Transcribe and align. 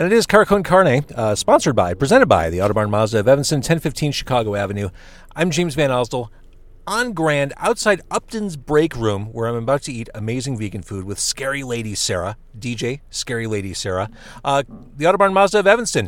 And 0.00 0.10
it 0.10 0.16
is 0.16 0.26
Car 0.26 0.46
Con 0.46 0.62
Carne, 0.62 1.04
uh, 1.14 1.34
sponsored 1.34 1.76
by, 1.76 1.92
presented 1.92 2.24
by 2.24 2.48
the 2.48 2.56
Autobarn 2.56 2.88
Mazda 2.88 3.18
of 3.18 3.28
Evanston, 3.28 3.58
1015 3.58 4.12
Chicago 4.12 4.54
Avenue. 4.54 4.88
I'm 5.36 5.50
James 5.50 5.76
VanOsdol 5.76 6.30
on 6.86 7.12
Grand 7.12 7.52
outside 7.58 8.00
Upton's 8.10 8.56
break 8.56 8.96
room 8.96 9.26
where 9.26 9.46
I'm 9.46 9.56
about 9.56 9.82
to 9.82 9.92
eat 9.92 10.08
amazing 10.14 10.56
vegan 10.56 10.80
food 10.80 11.04
with 11.04 11.18
Scary 11.18 11.62
Lady 11.62 11.94
Sarah, 11.94 12.38
DJ 12.58 13.00
Scary 13.10 13.46
Lady 13.46 13.74
Sarah, 13.74 14.08
uh, 14.42 14.62
the 14.96 15.04
Autobarn 15.04 15.34
Mazda 15.34 15.58
of 15.58 15.66
Evanston, 15.66 16.06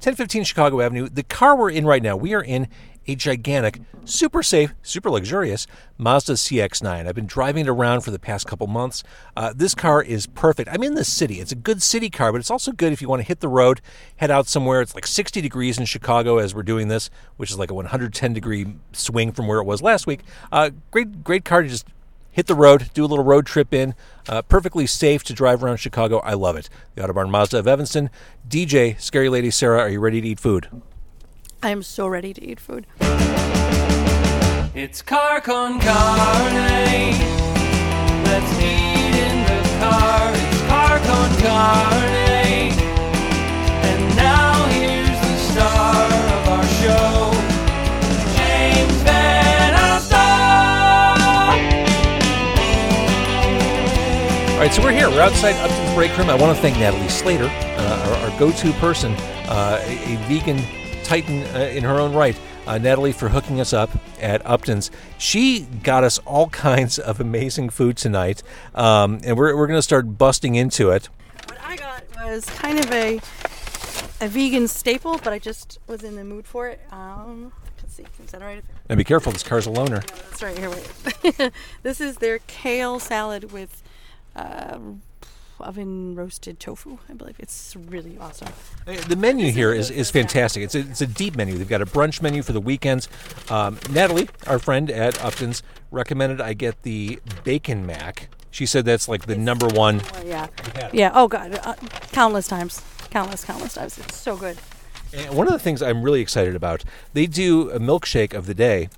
1015 0.00 0.44
Chicago 0.44 0.82
Avenue. 0.82 1.08
The 1.08 1.22
car 1.22 1.56
we're 1.56 1.70
in 1.70 1.86
right 1.86 2.02
now, 2.02 2.18
we 2.18 2.34
are 2.34 2.44
in 2.44 2.68
a 3.10 3.16
gigantic, 3.16 3.80
super 4.04 4.42
safe, 4.42 4.74
super 4.82 5.10
luxurious 5.10 5.66
Mazda 5.98 6.34
CX9. 6.34 7.06
I've 7.06 7.14
been 7.14 7.26
driving 7.26 7.66
it 7.66 7.68
around 7.68 8.02
for 8.02 8.10
the 8.10 8.18
past 8.18 8.46
couple 8.46 8.66
months. 8.66 9.02
Uh, 9.36 9.52
this 9.54 9.74
car 9.74 10.02
is 10.02 10.26
perfect. 10.26 10.70
I'm 10.72 10.82
in 10.82 10.94
the 10.94 11.04
city. 11.04 11.40
It's 11.40 11.52
a 11.52 11.56
good 11.56 11.82
city 11.82 12.08
car, 12.08 12.32
but 12.32 12.40
it's 12.40 12.50
also 12.50 12.72
good 12.72 12.92
if 12.92 13.02
you 13.02 13.08
want 13.08 13.20
to 13.20 13.28
hit 13.28 13.40
the 13.40 13.48
road, 13.48 13.80
head 14.16 14.30
out 14.30 14.46
somewhere. 14.46 14.80
It's 14.80 14.94
like 14.94 15.06
60 15.06 15.40
degrees 15.40 15.78
in 15.78 15.84
Chicago 15.84 16.38
as 16.38 16.54
we're 16.54 16.62
doing 16.62 16.88
this, 16.88 17.10
which 17.36 17.50
is 17.50 17.58
like 17.58 17.70
a 17.70 17.74
110 17.74 18.32
degree 18.32 18.74
swing 18.92 19.32
from 19.32 19.46
where 19.46 19.58
it 19.58 19.64
was 19.64 19.82
last 19.82 20.06
week. 20.06 20.20
Uh, 20.52 20.70
great, 20.90 21.24
great 21.24 21.44
car 21.44 21.62
to 21.62 21.68
just 21.68 21.86
hit 22.30 22.46
the 22.46 22.54
road, 22.54 22.90
do 22.94 23.04
a 23.04 23.08
little 23.08 23.24
road 23.24 23.44
trip 23.44 23.74
in. 23.74 23.94
Uh, 24.28 24.42
perfectly 24.42 24.86
safe 24.86 25.24
to 25.24 25.32
drive 25.32 25.64
around 25.64 25.78
Chicago. 25.78 26.18
I 26.20 26.34
love 26.34 26.56
it. 26.56 26.68
The 26.94 27.02
Autobarn 27.02 27.30
Mazda 27.30 27.58
of 27.58 27.66
Evanston. 27.66 28.08
DJ, 28.48 29.00
Scary 29.00 29.28
Lady 29.28 29.50
Sarah, 29.50 29.80
are 29.80 29.88
you 29.88 29.98
ready 29.98 30.20
to 30.20 30.28
eat 30.28 30.38
food? 30.38 30.68
I 31.62 31.68
am 31.68 31.82
so 31.82 32.08
ready 32.08 32.32
to 32.32 32.42
eat 32.42 32.58
food. 32.58 32.86
It's 34.74 35.02
car 35.02 35.42
con 35.42 35.78
carne. 35.78 37.12
Let's 38.24 38.52
eat 38.58 39.14
in 39.14 39.44
the 39.44 39.60
car. 39.78 40.32
It's 40.32 40.62
car 40.68 40.98
con 41.00 41.30
carne. 41.42 42.72
And 43.84 44.16
now 44.16 44.64
here's 44.68 45.20
the 45.20 45.36
star 45.52 46.06
of 46.06 46.48
our 46.48 46.64
show, 46.80 47.30
James 48.36 49.02
Van 49.02 49.74
Alstyne. 49.74 50.20
All 54.54 54.60
right, 54.60 54.72
so 54.72 54.82
we're 54.82 54.92
here. 54.92 55.10
We're 55.10 55.20
outside 55.20 55.56
Upton's 55.56 55.94
Break 55.94 56.16
Room. 56.16 56.30
I 56.30 56.34
want 56.36 56.56
to 56.56 56.62
thank 56.62 56.78
Natalie 56.78 57.10
Slater, 57.10 57.50
uh, 57.50 58.18
our, 58.24 58.30
our 58.30 58.38
go-to 58.38 58.72
person, 58.74 59.12
uh, 59.46 59.78
a, 59.84 60.14
a 60.14 60.16
vegan 60.26 60.58
titan 61.10 61.42
uh, 61.56 61.58
in 61.58 61.82
her 61.82 61.98
own 61.98 62.14
right. 62.14 62.38
Uh, 62.68 62.78
Natalie 62.78 63.10
for 63.10 63.28
hooking 63.28 63.60
us 63.60 63.72
up 63.72 63.90
at 64.20 64.46
Upton's. 64.46 64.92
She 65.18 65.62
got 65.82 66.04
us 66.04 66.18
all 66.18 66.48
kinds 66.68 67.00
of 67.00 67.18
amazing 67.18 67.70
food 67.70 67.96
tonight, 67.96 68.44
um, 68.76 69.20
and 69.24 69.36
we're, 69.36 69.56
we're 69.56 69.66
going 69.66 69.78
to 69.78 69.82
start 69.82 70.18
busting 70.18 70.54
into 70.54 70.90
it. 70.90 71.08
What 71.46 71.58
I 71.64 71.74
got 71.74 72.04
was 72.22 72.44
kind 72.50 72.78
of 72.78 72.88
a 72.92 73.20
a 74.20 74.28
vegan 74.28 74.68
staple, 74.68 75.18
but 75.18 75.32
I 75.32 75.40
just 75.40 75.80
was 75.88 76.04
in 76.04 76.14
the 76.14 76.22
mood 76.22 76.46
for 76.46 76.68
it. 76.68 76.80
Um, 76.92 77.52
let's 77.82 77.94
see, 77.94 78.04
is 78.22 78.30
that 78.30 78.40
right? 78.40 78.62
And 78.88 78.96
be 78.96 79.02
careful, 79.02 79.32
this 79.32 79.42
car's 79.42 79.66
a 79.66 79.70
loner. 79.70 80.02
That's 80.02 80.44
right 80.44 80.56
here. 80.56 80.70
Wait. 80.70 81.52
this 81.82 82.00
is 82.00 82.18
their 82.18 82.38
kale 82.46 83.00
salad 83.00 83.50
with 83.50 83.82
uh, 84.36 84.78
oven 85.62 86.14
roasted 86.14 86.58
tofu. 86.60 86.98
I 87.08 87.14
believe 87.14 87.36
it's 87.38 87.76
really 87.76 88.18
awesome. 88.18 88.48
The 88.84 89.16
menu 89.16 89.50
here 89.50 89.72
is, 89.72 89.90
is 89.90 90.10
fantastic. 90.10 90.62
It's 90.62 90.74
a, 90.74 90.80
it's 90.80 91.00
a 91.00 91.06
deep 91.06 91.36
menu. 91.36 91.56
They've 91.58 91.68
got 91.68 91.82
a 91.82 91.86
brunch 91.86 92.22
menu 92.22 92.42
for 92.42 92.52
the 92.52 92.60
weekends. 92.60 93.08
Um, 93.48 93.78
Natalie, 93.90 94.28
our 94.46 94.58
friend 94.58 94.90
at 94.90 95.22
Upton's, 95.22 95.62
recommended 95.90 96.40
I 96.40 96.54
get 96.54 96.82
the 96.82 97.20
bacon 97.44 97.86
mac. 97.86 98.28
She 98.50 98.66
said 98.66 98.84
that's 98.84 99.08
like 99.08 99.26
the 99.26 99.36
number 99.36 99.68
one. 99.68 100.02
Yeah, 100.24 100.48
yeah. 100.92 101.12
Oh 101.14 101.28
god, 101.28 101.60
uh, 101.62 101.74
countless 102.12 102.48
times, 102.48 102.82
countless, 103.10 103.44
countless 103.44 103.74
times. 103.74 103.98
It's 103.98 104.16
so 104.16 104.36
good. 104.36 104.58
And 105.12 105.34
one 105.36 105.46
of 105.46 105.52
the 105.52 105.58
things 105.58 105.82
I'm 105.82 106.02
really 106.02 106.20
excited 106.20 106.54
about, 106.54 106.84
they 107.12 107.26
do 107.26 107.70
a 107.70 107.78
milkshake 107.78 108.34
of 108.34 108.46
the 108.46 108.54
day. 108.54 108.88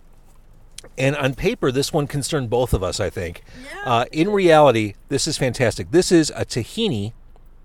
And 0.99 1.17
on 1.17 1.35
paper, 1.35 1.73
this 1.73 1.93
one 1.93 2.07
concerned 2.07 2.51
both 2.51 2.75
of 2.75 2.83
us, 2.83 3.01
I 3.01 3.09
think. 3.11 3.43
Uh, 3.85 4.05
in 4.13 4.31
reality, 4.31 4.95
this 5.09 5.27
is 5.27 5.39
fantastic. 5.39 5.91
This 5.91 6.13
is 6.13 6.31
a 6.37 6.45
tahini 6.45 7.13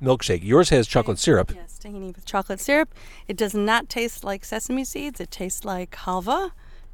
milkshake. 0.01 0.43
Yours 0.43 0.69
has 0.69 0.87
chocolate 0.87 1.19
syrup. 1.19 1.51
Yes, 1.53 1.79
tahini 1.83 2.15
with 2.15 2.25
chocolate 2.25 2.59
syrup. 2.59 2.93
It 3.27 3.35
does 3.37 3.53
not 3.53 3.89
taste 3.89 4.23
like 4.23 4.45
sesame 4.45 4.85
seeds. 4.85 5.19
It 5.19 5.31
tastes 5.31 5.65
like 5.65 5.91
halva. 5.91 6.51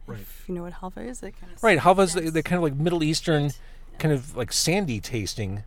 If 0.09 0.44
you 0.47 0.55
know 0.55 0.63
what 0.63 0.73
halva 0.73 1.07
is, 1.07 1.21
that 1.21 1.39
kind 1.39 1.53
of 1.53 1.63
Right, 1.63 1.79
halva's 1.79 2.13
the, 2.13 2.29
the 2.29 2.44
kind 2.44 2.57
of 2.57 2.63
like 2.63 2.75
Middle 2.75 3.03
Eastern, 3.03 3.51
kind 4.00 4.13
of 4.13 4.35
like 4.35 4.51
sandy 4.51 5.00
tasting, 5.00 5.63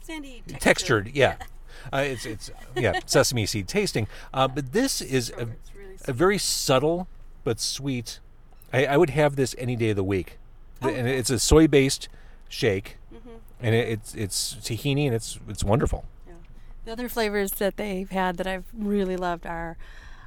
sandy 0.00 0.42
texture. 0.46 0.58
textured. 0.60 1.10
Yeah, 1.14 1.36
uh, 1.92 1.98
it's 1.98 2.24
it's 2.24 2.50
yeah 2.76 3.00
sesame 3.06 3.46
seed 3.46 3.66
tasting. 3.66 4.06
Uh, 4.32 4.46
but 4.46 4.72
this 4.72 5.00
is 5.00 5.30
a, 5.30 5.46
really 5.46 5.96
a 6.06 6.12
very 6.12 6.38
subtle 6.38 7.08
but 7.42 7.58
sweet. 7.58 8.20
I, 8.74 8.86
I 8.86 8.96
would 8.96 9.10
have 9.10 9.36
this 9.36 9.54
any 9.58 9.76
day 9.76 9.90
of 9.90 9.96
the 9.96 10.04
week, 10.04 10.38
Oh, 10.82 10.88
and 10.88 11.06
it's 11.08 11.30
a 11.30 11.38
soy 11.38 11.66
based 11.68 12.08
shake, 12.48 12.96
Mm-hmm. 13.14 13.30
and 13.60 13.74
it, 13.74 13.88
it's 13.88 14.14
it's 14.14 14.54
tahini 14.56 15.06
and 15.06 15.14
it's 15.14 15.38
it's 15.48 15.62
wonderful. 15.64 16.04
The 16.84 16.92
other 16.92 17.08
flavors 17.08 17.52
that 17.52 17.76
they've 17.78 18.10
had 18.10 18.36
that 18.36 18.46
I've 18.46 18.64
really 18.74 19.16
loved 19.16 19.46
are 19.46 19.78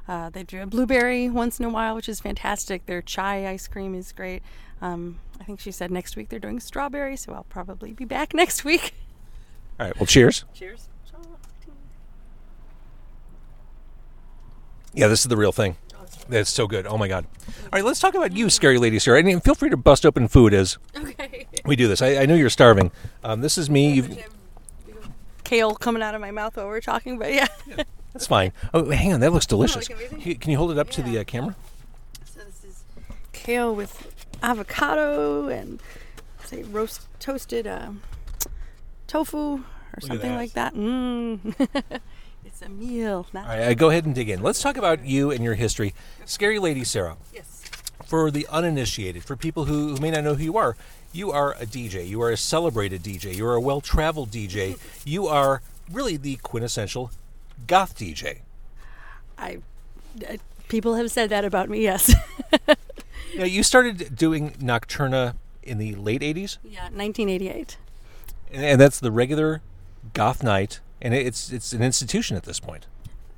uh, 0.08 0.30
they 0.30 0.42
do 0.42 0.60
a 0.62 0.66
blueberry 0.66 1.28
once 1.28 1.60
in 1.60 1.64
a 1.66 1.68
while, 1.70 1.94
which 1.94 2.08
is 2.08 2.18
fantastic. 2.18 2.86
Their 2.86 3.00
chai 3.02 3.46
ice 3.46 3.68
cream 3.68 3.94
is 3.94 4.10
great. 4.12 4.42
Um, 4.80 5.20
I 5.40 5.44
think 5.44 5.60
she 5.60 5.70
said 5.70 5.90
next 5.92 6.16
week 6.16 6.30
they're 6.30 6.40
doing 6.40 6.58
strawberry, 6.58 7.16
so 7.16 7.32
I'll 7.34 7.44
probably 7.50 7.92
be 7.92 8.04
back 8.04 8.34
next 8.42 8.64
week. 8.64 8.94
All 9.78 9.86
right, 9.86 9.96
well, 10.00 10.06
cheers. 10.06 10.44
Cheers. 10.54 10.88
Yeah, 14.94 15.06
this 15.06 15.20
is 15.20 15.26
the 15.28 15.36
real 15.36 15.52
thing. 15.52 15.76
That's 16.28 16.50
so 16.50 16.66
good. 16.66 16.86
Oh 16.86 16.98
my 16.98 17.08
god! 17.08 17.26
All 17.48 17.68
right, 17.72 17.84
let's 17.84 18.00
talk 18.00 18.14
about 18.14 18.36
you, 18.36 18.50
scary 18.50 18.78
lady, 18.78 18.98
sir. 18.98 19.16
And 19.16 19.42
feel 19.42 19.54
free 19.54 19.70
to 19.70 19.76
bust 19.76 20.04
open 20.04 20.28
food 20.28 20.52
as 20.52 20.76
Okay. 20.96 21.46
we 21.64 21.74
do 21.76 21.88
this. 21.88 22.02
I, 22.02 22.16
I 22.18 22.26
know 22.26 22.34
you're 22.34 22.50
starving. 22.50 22.90
Um, 23.24 23.40
this 23.40 23.56
is 23.58 23.70
me. 23.70 23.92
You've, 23.92 24.24
Kale 25.44 25.74
coming 25.74 26.02
out 26.02 26.14
of 26.14 26.20
my 26.20 26.30
mouth 26.30 26.56
while 26.56 26.66
we're 26.66 26.80
talking, 26.82 27.18
but 27.18 27.32
yeah. 27.32 27.46
that's 28.12 28.26
fine. 28.26 28.52
Oh, 28.74 28.90
hang 28.90 29.14
on, 29.14 29.20
that 29.20 29.32
looks 29.32 29.46
delicious. 29.46 29.88
Can 29.88 30.50
you- 30.50 30.56
hold 30.58 30.70
it 30.70 30.78
up 30.78 30.90
to 30.90 31.02
the 31.02 31.18
uh, 31.18 31.24
camera? 31.24 31.56
So 32.26 32.40
this 32.40 32.64
is 32.64 32.84
kale 33.32 33.74
with 33.74 34.14
avocado 34.42 35.48
and 35.48 35.80
say 36.44 36.62
roast 36.64 37.06
toasted 37.18 37.66
uh, 37.66 37.92
tofu 39.06 39.38
or 39.96 40.00
something 40.00 40.30
that. 40.32 40.36
like 40.36 40.52
that. 40.52 40.74
Mm. 40.74 42.00
it's 42.48 42.62
a 42.62 42.68
meal. 42.68 43.26
All 43.34 43.42
right, 43.42 43.60
uh, 43.60 43.74
go 43.74 43.90
ahead 43.90 44.06
and 44.06 44.14
dig 44.14 44.30
in. 44.30 44.42
Let's 44.42 44.60
talk 44.62 44.76
about 44.76 45.04
you 45.04 45.30
and 45.30 45.44
your 45.44 45.54
history, 45.54 45.94
scary 46.24 46.58
lady, 46.58 46.82
Sarah. 46.82 47.16
yes. 47.32 47.62
For 48.06 48.30
the 48.30 48.46
uninitiated, 48.50 49.22
for 49.24 49.36
people 49.36 49.66
who, 49.66 49.94
who 49.94 50.00
may 50.00 50.10
not 50.10 50.24
know 50.24 50.34
who 50.34 50.42
you 50.44 50.56
are, 50.56 50.76
you 51.12 51.30
are 51.30 51.52
a 51.54 51.66
DJ. 51.66 52.08
You 52.08 52.22
are 52.22 52.30
a 52.30 52.38
celebrated 52.38 53.02
DJ. 53.02 53.36
You 53.36 53.46
are 53.46 53.54
a 53.54 53.60
well-traveled 53.60 54.30
DJ. 54.30 54.78
You 55.04 55.26
are 55.26 55.62
really 55.92 56.16
the 56.16 56.36
quintessential 56.36 57.10
goth 57.66 57.96
DJ. 57.98 58.40
I 59.38 59.58
uh, 60.28 60.36
people 60.68 60.94
have 60.94 61.10
said 61.10 61.30
that 61.30 61.44
about 61.44 61.68
me. 61.68 61.82
Yes. 61.82 62.14
Now, 63.36 63.44
you 63.44 63.62
started 63.62 64.16
doing 64.16 64.52
Nocturna 64.52 65.34
in 65.62 65.76
the 65.78 65.94
late 65.94 66.22
80s, 66.22 66.56
yeah, 66.64 66.84
1988. 66.84 67.76
and, 68.50 68.64
and 68.64 68.80
that's 68.80 68.98
the 68.98 69.12
regular 69.12 69.60
goth 70.14 70.42
night, 70.42 70.80
and 71.00 71.14
it's 71.14 71.52
it's 71.52 71.72
an 71.72 71.82
institution 71.82 72.36
at 72.36 72.44
this 72.44 72.60
point. 72.60 72.86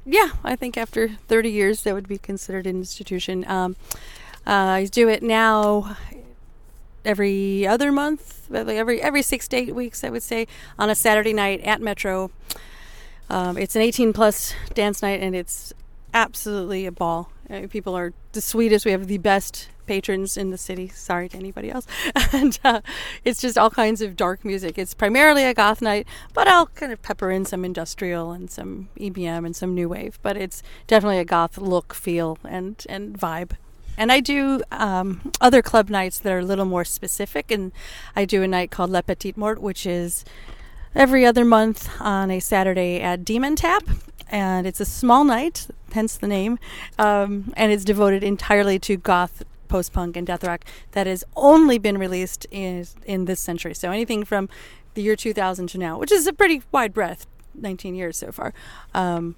Yeah, 0.05 0.31
I 0.43 0.57
think 0.57 0.77
after 0.77 1.09
30 1.29 1.51
years 1.51 1.83
that 1.83 1.95
would 1.95 2.09
be 2.09 2.19
considered 2.19 2.67
an 2.67 2.77
institution. 2.77 3.45
Um, 3.47 3.77
uh, 4.47 4.51
I 4.51 4.85
do 4.87 5.09
it 5.09 5.23
now 5.23 5.97
every 7.05 7.67
other 7.67 7.93
month, 7.93 8.51
every 8.53 9.01
every 9.01 9.23
six 9.23 9.49
to 9.49 9.57
eight 9.57 9.75
weeks, 9.75 10.03
I 10.03 10.11
would 10.11 10.23
say, 10.23 10.47
on 10.79 10.91
a 10.91 10.95
Saturday 10.95 11.33
night 11.33 11.61
at 11.63 11.81
Metro. 11.81 12.31
Um, 13.29 13.57
it's 13.57 13.77
an 13.77 13.83
18 13.83 14.13
plus 14.13 14.55
dance 14.75 15.03
night, 15.03 15.21
and 15.21 15.37
it's 15.37 15.73
absolutely 16.13 16.87
a 16.87 16.93
ball. 16.93 17.31
Uh, 17.51 17.67
people 17.69 17.97
are 17.97 18.13
the 18.33 18.41
sweetest. 18.41 18.85
We 18.85 18.93
have 18.93 19.07
the 19.07 19.19
best 19.19 19.69
patrons 19.87 20.37
in 20.37 20.51
the 20.51 20.59
city. 20.59 20.89
Sorry 20.89 21.29
to 21.29 21.37
anybody 21.37 21.71
else. 21.71 21.87
and 22.33 22.59
uh, 22.63 22.81
it's 23.25 23.41
just 23.41 23.59
all 23.59 23.71
kinds 23.71 24.01
of 24.01 24.17
dark 24.17 24.45
music. 24.45 24.79
It's 24.79 24.95
primarily 24.95 25.45
a 25.45 25.53
goth 25.53 25.83
night, 25.83 26.07
but 26.33 26.47
I'll 26.47 26.67
kind 26.67 26.93
of 26.93 27.03
pepper 27.03 27.31
in 27.31 27.45
some 27.45 27.65
industrial 27.65 28.31
and 28.31 28.51
some 28.51 28.89
EBM 28.99 29.45
and 29.45 29.57
some 29.57 29.75
new 29.75 29.89
wave. 29.89 30.19
But 30.23 30.37
it's 30.37 30.63
definitely 30.87 31.19
a 31.19 31.25
goth 31.25 31.59
look, 31.59 31.93
feel, 31.93 32.39
and 32.45 32.85
and 32.89 33.19
vibe. 33.19 33.53
And 33.99 34.13
I 34.13 34.21
do 34.21 34.63
um, 34.71 35.33
other 35.41 35.61
club 35.61 35.91
nights 35.91 36.21
that 36.21 36.33
are 36.33 36.39
a 36.39 36.45
little 36.45 36.65
more 36.65 36.85
specific. 36.85 37.51
And 37.51 37.73
I 38.15 38.25
do 38.25 38.43
a 38.43 38.49
night 38.49 38.71
called 38.71 38.91
Le 38.91 39.03
Petit 39.03 39.35
Mort, 39.37 39.61
which 39.61 39.87
is 39.87 40.25
every 40.95 41.27
other 41.27 41.45
month 41.45 41.91
on 42.01 42.31
a 42.31 42.41
Saturday 42.41 43.01
at 43.01 43.25
Demon 43.25 43.57
Tap. 43.57 43.83
And 44.31 44.67
it's 44.67 44.81
a 44.81 44.85
small 44.85 45.25
night, 45.25 45.67
hence 45.93 46.17
the 46.17 46.29
name. 46.29 46.59
Um, 46.99 47.53
and 47.57 47.73
it's 47.73 47.85
devoted 47.85 48.23
entirely 48.23 48.79
to 48.81 48.97
goth, 48.97 49.43
post 49.69 49.93
punk, 49.93 50.17
and 50.17 50.27
death 50.27 50.45
rock 50.45 50.65
that 50.93 51.07
has 51.07 51.25
only 51.37 51.79
been 51.79 51.99
released 51.99 52.47
in, 52.51 52.87
in 53.05 53.25
this 53.27 53.41
century. 53.41 53.75
So 53.75 53.91
anything 53.91 54.25
from 54.25 54.49
the 54.95 55.03
year 55.03 55.17
2000 55.17 55.67
to 55.69 55.79
now, 55.79 55.99
which 55.99 56.13
is 56.13 56.27
a 56.27 56.33
pretty 56.33 56.63
wide 56.73 56.95
breadth, 56.95 57.27
19 57.55 57.95
years 57.95 58.17
so 58.17 58.33
far. 58.33 58.55
Um, 58.95 59.37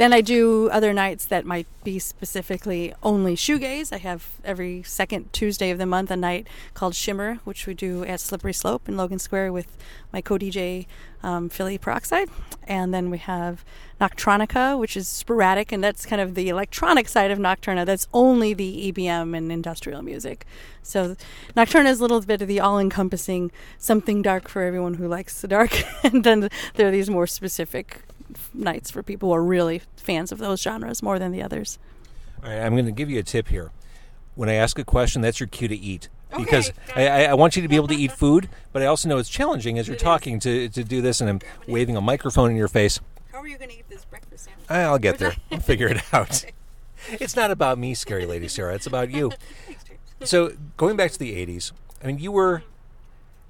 then 0.00 0.14
I 0.14 0.22
do 0.22 0.70
other 0.70 0.94
nights 0.94 1.26
that 1.26 1.44
might 1.44 1.66
be 1.84 1.98
specifically 1.98 2.94
only 3.02 3.36
shoegaze. 3.36 3.92
I 3.92 3.98
have 3.98 4.30
every 4.42 4.82
second 4.82 5.30
Tuesday 5.30 5.70
of 5.70 5.76
the 5.76 5.84
month 5.84 6.10
a 6.10 6.16
night 6.16 6.46
called 6.72 6.94
Shimmer, 6.94 7.34
which 7.44 7.66
we 7.66 7.74
do 7.74 8.02
at 8.06 8.18
Slippery 8.18 8.54
Slope 8.54 8.88
in 8.88 8.96
Logan 8.96 9.18
Square 9.18 9.52
with 9.52 9.76
my 10.10 10.22
co-DJ 10.22 10.86
um, 11.22 11.50
Philly 11.50 11.76
Peroxide, 11.76 12.30
and 12.66 12.94
then 12.94 13.10
we 13.10 13.18
have 13.18 13.62
Noctronica, 14.00 14.78
which 14.78 14.96
is 14.96 15.06
sporadic, 15.06 15.70
and 15.70 15.84
that's 15.84 16.06
kind 16.06 16.22
of 16.22 16.34
the 16.34 16.48
electronic 16.48 17.06
side 17.06 17.30
of 17.30 17.38
Nocturna. 17.38 17.84
That's 17.84 18.08
only 18.14 18.54
the 18.54 18.90
EBM 18.90 19.36
and 19.36 19.52
industrial 19.52 20.00
music. 20.00 20.46
So 20.82 21.14
Nocturna 21.54 21.90
is 21.90 22.00
a 22.00 22.04
little 22.04 22.22
bit 22.22 22.40
of 22.40 22.48
the 22.48 22.58
all-encompassing 22.58 23.52
something 23.76 24.22
dark 24.22 24.48
for 24.48 24.62
everyone 24.62 24.94
who 24.94 25.06
likes 25.06 25.42
the 25.42 25.48
dark, 25.48 25.82
and 26.02 26.24
then 26.24 26.48
there 26.76 26.88
are 26.88 26.90
these 26.90 27.10
more 27.10 27.26
specific 27.26 28.00
nights 28.54 28.90
for 28.90 29.02
people 29.02 29.28
who 29.30 29.34
are 29.34 29.42
really 29.42 29.82
fans 29.96 30.32
of 30.32 30.38
those 30.38 30.60
genres 30.60 31.02
more 31.02 31.18
than 31.18 31.32
the 31.32 31.42
others. 31.42 31.78
All 32.42 32.48
right, 32.50 32.60
I'm 32.60 32.72
going 32.74 32.86
to 32.86 32.92
give 32.92 33.10
you 33.10 33.18
a 33.18 33.22
tip 33.22 33.48
here. 33.48 33.70
When 34.34 34.48
I 34.48 34.54
ask 34.54 34.78
a 34.78 34.84
question, 34.84 35.22
that's 35.22 35.40
your 35.40 35.46
cue 35.48 35.68
to 35.68 35.76
eat. 35.76 36.08
Because 36.36 36.70
Okay. 36.88 37.08
I, 37.08 37.24
I, 37.24 37.30
I 37.30 37.34
want 37.34 37.56
you 37.56 37.62
to 37.62 37.68
be 37.68 37.74
able 37.76 37.88
to 37.88 37.94
eat 37.94 38.12
food, 38.12 38.48
but 38.72 38.82
I 38.82 38.86
also 38.86 39.08
know 39.08 39.18
it's 39.18 39.28
challenging 39.28 39.78
as 39.78 39.88
you're 39.88 39.96
talking 39.96 40.38
to, 40.40 40.68
to 40.68 40.84
do 40.84 41.02
this, 41.02 41.20
and 41.20 41.28
I'm 41.28 41.40
waving 41.66 41.96
a 41.96 42.00
microphone 42.00 42.50
in 42.50 42.56
your 42.56 42.68
face. 42.68 43.00
How 43.32 43.38
are 43.40 43.48
you 43.48 43.58
going 43.58 43.70
to 43.70 43.76
eat 43.76 43.88
this 43.88 44.04
breakfast 44.04 44.44
sandwich? 44.44 44.70
I'll 44.70 44.98
get 44.98 45.18
there. 45.18 45.34
I'll 45.50 45.58
figure 45.58 45.88
it 45.88 46.00
out. 46.12 46.44
It's 47.08 47.34
not 47.34 47.50
about 47.50 47.78
me, 47.78 47.94
scary 47.94 48.26
lady 48.26 48.46
Sarah. 48.46 48.74
It's 48.74 48.86
about 48.86 49.10
you. 49.10 49.32
So 50.22 50.52
going 50.76 50.96
back 50.96 51.12
to 51.12 51.18
the 51.18 51.32
'80s, 51.46 51.72
I 52.04 52.08
mean, 52.08 52.18
you 52.18 52.30
were 52.30 52.62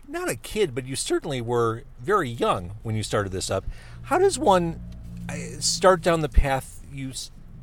not 0.07 0.29
a 0.29 0.37
kid, 0.37 0.73
but 0.73 0.87
you 0.87 0.95
certainly 0.95 1.41
were 1.41 1.83
very 1.99 2.29
young 2.29 2.77
when 2.85 2.95
you 2.95 3.03
started 3.03 3.33
this 3.33 3.51
up. 3.51 3.65
How 4.03 4.19
does 4.19 4.39
one 4.39 4.81
uh, 5.29 5.35
start 5.61 6.03
down 6.03 6.21
the 6.21 6.29
path 6.29 6.81
you 6.93 7.13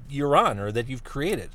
you're 0.09 0.35
on, 0.35 0.59
or 0.59 0.71
that 0.71 0.87
you've 0.87 1.03
created? 1.03 1.49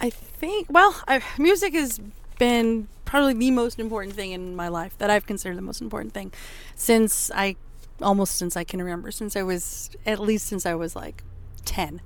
I 0.00 0.10
think, 0.10 0.68
well, 0.70 1.00
I, 1.06 1.22
music 1.38 1.74
has 1.74 2.00
been 2.38 2.88
probably 3.04 3.34
the 3.34 3.50
most 3.50 3.78
important 3.78 4.16
thing 4.16 4.32
in 4.32 4.56
my 4.56 4.68
life 4.68 4.96
that 4.98 5.10
I've 5.10 5.26
considered 5.26 5.56
the 5.56 5.62
most 5.62 5.80
important 5.80 6.14
thing 6.14 6.32
since 6.74 7.30
I, 7.34 7.56
almost 8.00 8.36
since 8.36 8.56
I 8.56 8.64
can 8.64 8.80
remember, 8.80 9.10
since 9.10 9.36
I 9.36 9.42
was, 9.42 9.90
at 10.06 10.18
least 10.18 10.46
since 10.46 10.66
I 10.66 10.74
was 10.74 10.96
like 10.96 11.22
10. 11.66 12.00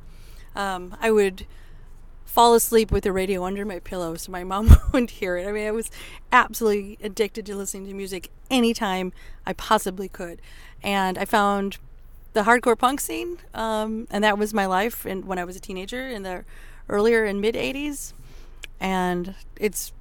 Um, 0.54 0.96
I 1.00 1.10
would 1.10 1.46
fall 2.36 2.52
asleep 2.52 2.92
with 2.92 3.02
the 3.02 3.12
radio 3.12 3.46
under 3.46 3.64
my 3.64 3.78
pillow 3.78 4.14
so 4.14 4.30
my 4.30 4.44
mom 4.44 4.68
wouldn't 4.92 5.08
hear 5.12 5.38
it. 5.38 5.48
I 5.48 5.52
mean, 5.52 5.66
I 5.66 5.70
was 5.70 5.90
absolutely 6.30 6.98
addicted 7.02 7.46
to 7.46 7.56
listening 7.56 7.86
to 7.86 7.94
music 7.94 8.28
anytime 8.50 9.14
I 9.46 9.54
possibly 9.54 10.06
could. 10.06 10.42
And 10.82 11.16
I 11.16 11.24
found 11.24 11.78
the 12.34 12.42
hardcore 12.42 12.76
punk 12.76 13.00
scene, 13.00 13.38
um, 13.54 14.06
and 14.10 14.22
that 14.22 14.36
was 14.36 14.52
my 14.52 14.66
life 14.66 15.06
and 15.06 15.24
when 15.24 15.38
I 15.38 15.44
was 15.44 15.56
a 15.56 15.60
teenager 15.60 16.06
in 16.06 16.24
the 16.24 16.44
earlier 16.90 17.24
and 17.24 17.40
mid 17.40 17.54
80s. 17.54 18.12
And 18.78 19.34
it's 19.58 19.94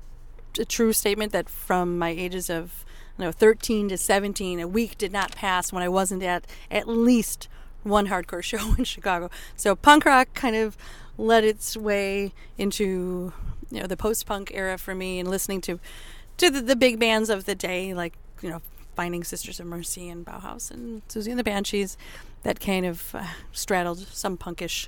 a 0.59 0.65
true 0.65 0.91
statement 0.91 1.31
that 1.31 1.47
from 1.47 1.97
my 1.97 2.09
ages 2.09 2.49
of 2.49 2.83
you 3.17 3.23
know 3.23 3.31
13 3.31 3.87
to 3.87 3.97
17 3.97 4.59
a 4.59 4.67
week 4.67 4.97
did 4.97 5.13
not 5.13 5.33
pass 5.37 5.71
when 5.71 5.83
I 5.83 5.87
wasn't 5.87 6.21
at 6.21 6.45
at 6.69 6.85
least 6.85 7.47
one 7.83 8.07
hardcore 8.07 8.43
show 8.51 8.73
in 8.77 8.83
Chicago. 8.83 9.29
So 9.55 9.73
punk 9.73 10.03
rock 10.03 10.33
kind 10.33 10.57
of 10.57 10.75
led 11.17 11.43
its 11.43 11.77
way 11.77 12.33
into 12.57 13.33
you 13.71 13.79
know 13.79 13.87
the 13.87 13.97
post-punk 13.97 14.51
era 14.53 14.77
for 14.77 14.93
me 14.93 15.19
and 15.19 15.29
listening 15.29 15.61
to 15.61 15.79
to 16.37 16.49
the, 16.49 16.61
the 16.61 16.75
big 16.75 16.99
bands 16.99 17.29
of 17.29 17.45
the 17.45 17.55
day 17.55 17.93
like 17.93 18.13
you 18.41 18.49
know 18.49 18.61
finding 18.95 19.23
Sisters 19.23 19.59
of 19.59 19.67
Mercy 19.67 20.09
and 20.09 20.25
Bauhaus 20.25 20.71
and 20.71 21.05
Siouxsie 21.07 21.29
and 21.29 21.39
the 21.39 21.43
Banshees 21.43 21.97
that 22.43 22.59
kind 22.59 22.85
of 22.85 23.13
uh, 23.13 23.27
straddled 23.51 23.99
some 23.99 24.37
punkish 24.37 24.87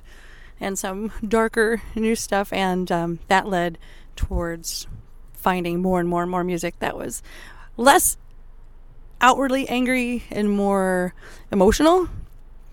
and 0.60 0.78
some 0.78 1.12
darker 1.26 1.82
new 1.94 2.16
stuff. 2.16 2.52
And 2.52 2.90
um, 2.90 3.18
that 3.28 3.46
led 3.46 3.78
towards 4.16 4.86
finding 5.34 5.80
more 5.80 6.00
and 6.00 6.08
more 6.08 6.22
and 6.22 6.30
more 6.30 6.42
music 6.42 6.78
that 6.80 6.96
was 6.96 7.22
less 7.76 8.16
outwardly 9.20 9.68
angry 9.68 10.24
and 10.30 10.50
more 10.50 11.14
emotional. 11.52 12.08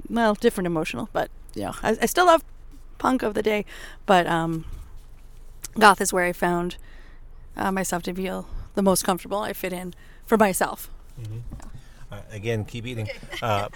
Well 0.10 0.36
different 0.36 0.68
emotional 0.68 1.10
but 1.14 1.32
you 1.56 1.64
know 1.64 1.74
I, 1.82 1.98
I 2.02 2.06
still 2.06 2.28
love 2.28 2.44
punk 3.06 3.22
of 3.24 3.34
the 3.36 3.44
day 3.44 3.64
but 4.06 4.26
um, 4.28 4.66
goth 5.80 6.02
is 6.02 6.12
where 6.14 6.26
i 6.26 6.34
found 6.34 6.78
uh, 7.56 7.72
myself 7.72 8.02
to 8.04 8.14
feel 8.14 8.48
the 8.76 8.82
most 8.82 9.04
comfortable 9.04 9.40
i 9.40 9.54
fit 9.54 9.74
in 9.74 9.94
for 10.26 10.38
myself 10.38 10.90
Uh, 12.12 12.22
again, 12.32 12.66
keep 12.66 12.86
eating. 12.86 13.08
Uh, 13.42 13.68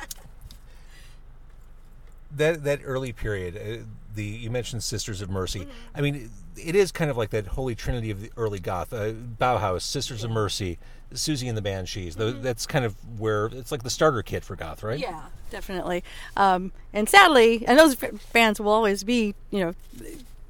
that 2.36 2.64
that 2.64 2.80
early 2.84 3.12
period, 3.12 3.56
uh, 3.58 3.84
the 4.16 4.24
you 4.24 4.50
mentioned 4.50 4.84
Sisters 4.84 5.22
of 5.22 5.30
Mercy. 5.30 5.68
I 5.96 6.02
mean, 6.02 6.30
it 6.56 6.76
is 6.76 6.92
kind 6.92 7.10
of 7.10 7.18
like 7.18 7.32
that 7.32 7.48
holy 7.48 7.76
trinity 7.76 8.12
of 8.12 8.22
the 8.22 8.32
early 8.38 8.60
goth. 8.60 8.94
Uh, 8.94 9.12
Bauhaus, 9.14 9.82
Sisters 9.82 10.24
of 10.24 10.32
Mercy, 10.32 10.78
Siouxsie 11.14 11.48
and 11.48 11.58
the 11.58 11.62
Banshees. 11.62 12.16
Tho- 12.16 12.32
That's 12.32 12.66
kind 12.66 12.86
of 12.86 12.96
where 13.20 13.48
it's 13.48 13.72
like 13.72 13.84
the 13.84 13.90
starter 13.90 14.22
kit 14.22 14.44
for 14.44 14.56
goth, 14.56 14.84
right? 14.84 15.00
Yeah, 15.00 15.24
definitely. 15.50 16.04
Um, 16.38 16.72
and 16.94 17.10
sadly, 17.10 17.64
and 17.68 17.78
those 17.80 17.96
bands 18.34 18.60
will 18.60 18.72
always 18.72 19.04
be, 19.04 19.34
you 19.52 19.60
know, 19.60 19.74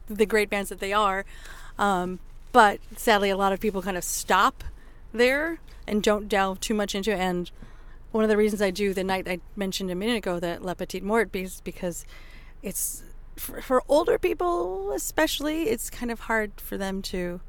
the 0.09 0.25
great 0.25 0.50
bands 0.50 0.69
that 0.69 0.79
they 0.79 0.94
are. 0.94 1.25
Um, 1.77 2.19
but 2.51 2.79
sadly, 2.97 3.29
a 3.29 3.38
lot 3.38 3.53
of 3.53 3.59
people 3.59 3.81
kind 3.81 3.95
of 3.97 4.03
stop 4.03 4.63
there 5.13 5.59
and 5.88 6.03
don't 6.03 6.27
delve 6.27 6.59
too 6.59 6.73
much 6.73 6.94
into 6.95 7.11
it. 7.11 7.19
And 7.19 7.50
one 8.11 8.23
of 8.23 8.29
the 8.29 8.38
reasons 8.38 8.61
I 8.61 8.71
do 8.71 8.94
the 8.94 9.03
night 9.03 9.27
I 9.27 9.39
mentioned 9.56 9.91
a 9.91 9.95
minute 9.95 10.17
ago 10.17 10.39
that 10.39 10.63
La 10.63 10.73
Petite 10.73 11.03
Mort 11.03 11.33
is 11.35 11.61
because 11.61 12.06
it's 12.61 13.03
for, 13.35 13.61
for 13.61 13.83
older 13.88 14.17
people, 14.17 14.91
especially, 14.91 15.69
it's 15.69 15.89
kind 15.89 16.11
of 16.11 16.21
hard 16.21 16.51
for 16.57 16.77
them 16.77 17.01
to 17.03 17.39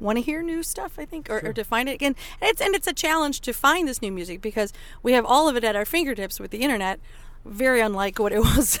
want 0.00 0.16
to 0.16 0.22
hear 0.22 0.42
new 0.42 0.62
stuff 0.62 0.98
i 0.98 1.04
think 1.04 1.28
or, 1.30 1.40
or 1.46 1.52
to 1.52 1.64
find 1.64 1.88
it 1.88 1.92
again. 1.92 2.16
And 2.40 2.50
it's 2.50 2.60
and 2.60 2.74
it's 2.74 2.86
a 2.86 2.92
challenge 2.92 3.40
to 3.42 3.52
find 3.52 3.86
this 3.86 4.02
new 4.02 4.12
music 4.12 4.40
because 4.40 4.72
we 5.02 5.12
have 5.12 5.24
all 5.24 5.48
of 5.48 5.56
it 5.56 5.64
at 5.64 5.76
our 5.76 5.84
fingertips 5.84 6.40
with 6.40 6.50
the 6.50 6.58
internet 6.58 7.00
very 7.44 7.80
unlike 7.80 8.18
what 8.18 8.32
it 8.32 8.40
was 8.56 8.80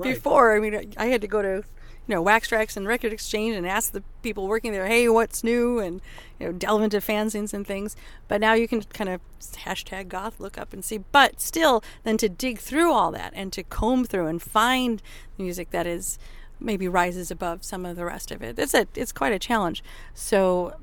before. 0.00 0.56
I 0.56 0.60
mean 0.60 0.92
i 0.96 1.06
had 1.06 1.20
to 1.20 1.28
go 1.28 1.42
to 1.42 1.64
you 2.06 2.14
know 2.14 2.20
Wax 2.20 2.50
Trax 2.50 2.76
and 2.76 2.86
record 2.86 3.12
exchange 3.12 3.56
and 3.56 3.66
ask 3.66 3.92
the 3.92 4.02
people 4.22 4.46
working 4.46 4.72
there 4.72 4.86
hey 4.86 5.08
what's 5.08 5.42
new? 5.42 5.78
and 5.78 6.02
you 6.38 6.46
know 6.46 6.52
delve 6.52 6.82
into 6.82 6.98
fanzines 6.98 7.54
and 7.54 7.66
things. 7.66 7.96
But 8.28 8.40
now 8.40 8.54
you 8.54 8.68
can 8.68 8.82
kind 8.82 9.10
of 9.10 9.20
hashtag 9.40 10.08
goth 10.08 10.40
look 10.40 10.58
up 10.58 10.72
and 10.72 10.84
see. 10.84 10.98
But 10.98 11.40
still 11.40 11.82
then 12.04 12.16
to 12.18 12.28
dig 12.28 12.58
through 12.58 12.92
all 12.92 13.10
that 13.12 13.32
and 13.34 13.52
to 13.52 13.62
comb 13.62 14.04
through 14.04 14.26
and 14.26 14.40
find 14.40 15.02
music 15.38 15.70
that 15.70 15.86
is 15.86 16.18
maybe 16.60 16.88
rises 16.88 17.30
above 17.30 17.64
some 17.64 17.84
of 17.84 17.96
the 17.96 18.04
rest 18.04 18.30
of 18.30 18.42
it. 18.42 18.58
It's 18.58 18.74
a 18.74 18.86
it's 18.94 19.12
quite 19.12 19.32
a 19.32 19.38
challenge. 19.38 19.82
So 20.14 20.74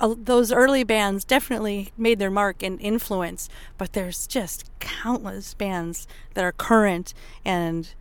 uh, 0.00 0.14
those 0.16 0.52
early 0.52 0.84
bands 0.84 1.24
definitely 1.24 1.92
made 1.96 2.18
their 2.18 2.30
mark 2.30 2.62
and 2.62 2.80
influence, 2.80 3.48
but 3.78 3.92
there's 3.92 4.26
just 4.26 4.70
countless 4.78 5.54
bands 5.54 6.06
that 6.34 6.44
are 6.44 6.52
current 6.52 7.14
and 7.44 7.94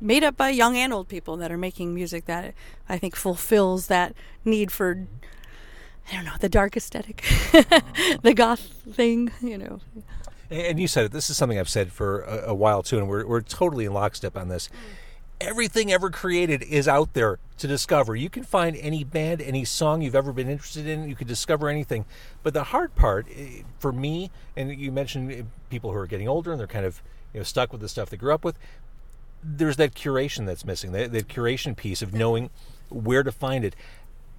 made 0.00 0.24
up 0.24 0.36
by 0.36 0.50
young 0.50 0.76
and 0.76 0.92
old 0.92 1.08
people 1.08 1.36
that 1.36 1.50
are 1.50 1.58
making 1.58 1.94
music 1.94 2.26
that 2.26 2.54
I 2.88 2.98
think 2.98 3.16
fulfills 3.16 3.86
that 3.86 4.14
need 4.44 4.70
for 4.70 5.06
I 6.10 6.14
don't 6.14 6.24
know 6.24 6.34
the 6.38 6.48
dark 6.48 6.76
aesthetic, 6.76 7.22
the 8.22 8.32
goth 8.34 8.60
thing, 8.60 9.32
you 9.40 9.58
know. 9.58 9.80
And 10.50 10.78
you 10.78 10.86
said 10.86 11.06
it. 11.06 11.12
This 11.12 11.28
is 11.28 11.36
something 11.36 11.58
I've 11.58 11.68
said 11.68 11.90
for 11.90 12.20
a, 12.20 12.50
a 12.50 12.54
while 12.54 12.82
too, 12.82 12.98
and 12.98 13.08
we're 13.08 13.26
we're 13.26 13.40
totally 13.40 13.86
in 13.86 13.92
lockstep 13.92 14.36
on 14.36 14.48
this. 14.48 14.68
Everything 15.40 15.92
ever 15.92 16.10
created 16.10 16.62
is 16.62 16.88
out 16.88 17.12
there 17.12 17.38
to 17.58 17.66
discover. 17.66 18.16
You 18.16 18.30
can 18.30 18.42
find 18.42 18.76
any 18.76 19.04
band, 19.04 19.42
any 19.42 19.64
song 19.64 20.00
you've 20.00 20.14
ever 20.14 20.32
been 20.32 20.48
interested 20.48 20.86
in. 20.86 21.08
You 21.08 21.14
can 21.14 21.26
discover 21.26 21.68
anything. 21.68 22.04
But 22.42 22.54
the 22.54 22.64
hard 22.64 22.94
part 22.94 23.26
eh, 23.34 23.62
for 23.78 23.92
me, 23.92 24.30
and 24.56 24.74
you 24.78 24.90
mentioned 24.90 25.32
eh, 25.32 25.42
people 25.68 25.92
who 25.92 25.98
are 25.98 26.06
getting 26.06 26.28
older 26.28 26.52
and 26.52 26.60
they're 26.60 26.66
kind 26.66 26.86
of 26.86 27.02
you 27.34 27.40
know 27.40 27.44
stuck 27.44 27.72
with 27.72 27.80
the 27.80 27.88
stuff 27.88 28.08
they 28.08 28.16
grew 28.16 28.32
up 28.32 28.44
with. 28.44 28.58
There's 29.42 29.76
that 29.76 29.94
curation 29.94 30.46
that's 30.46 30.64
missing. 30.64 30.92
That, 30.92 31.12
that 31.12 31.28
curation 31.28 31.76
piece 31.76 32.02
of 32.02 32.14
knowing 32.14 32.50
where 32.88 33.22
to 33.22 33.32
find 33.32 33.64
it. 33.64 33.76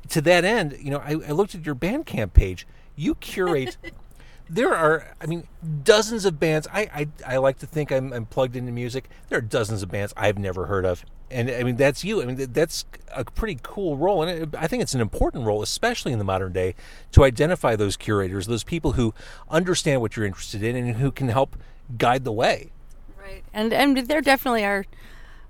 To 0.09 0.21
that 0.21 0.45
end, 0.45 0.77
you 0.79 0.89
know, 0.89 0.99
I, 0.99 1.11
I 1.11 1.31
looked 1.31 1.53
at 1.53 1.65
your 1.65 1.75
Bandcamp 1.75 2.33
page. 2.33 2.65
You 2.95 3.15
curate 3.15 3.77
there 4.49 4.73
are 4.73 5.15
i 5.21 5.25
mean 5.25 5.47
dozens 5.83 6.25
of 6.25 6.39
bands. 6.39 6.67
I 6.73 6.89
i, 6.93 7.33
I 7.35 7.37
like 7.37 7.59
to 7.59 7.65
think 7.65 7.91
I'm, 7.91 8.13
I'm 8.13 8.25
plugged 8.25 8.55
into 8.55 8.71
music. 8.71 9.09
There 9.29 9.37
are 9.37 9.41
dozens 9.41 9.83
of 9.83 9.89
bands 9.89 10.13
i've 10.17 10.37
never 10.37 10.65
heard 10.67 10.85
of. 10.85 11.05
And 11.29 11.49
i 11.49 11.63
mean 11.63 11.75
that's 11.75 12.03
you. 12.03 12.21
I 12.21 12.25
mean 12.25 12.35
that's 12.53 12.85
a 13.13 13.25
pretty 13.25 13.59
cool 13.61 13.97
role. 13.97 14.23
And 14.23 14.55
i 14.55 14.67
think 14.67 14.81
it's 14.81 14.93
an 14.93 15.01
important 15.01 15.45
role 15.45 15.61
especially 15.61 16.11
in 16.11 16.19
the 16.19 16.25
modern 16.25 16.53
day 16.53 16.75
to 17.11 17.23
identify 17.23 17.75
those 17.75 17.97
curators 17.97 18.47
those 18.47 18.63
people 18.63 18.93
who 18.93 19.13
understand 19.49 20.01
what 20.01 20.15
you're 20.15 20.25
interested 20.25 20.63
in 20.63 20.75
and 20.75 20.97
who 20.97 21.11
can 21.11 21.29
help 21.29 21.57
guide 21.97 22.23
the 22.23 22.31
way. 22.31 22.71
Right, 23.19 23.43
and 23.53 23.73
and 23.73 23.97
there 24.07 24.21
definitely 24.21 24.63
are 24.65 24.85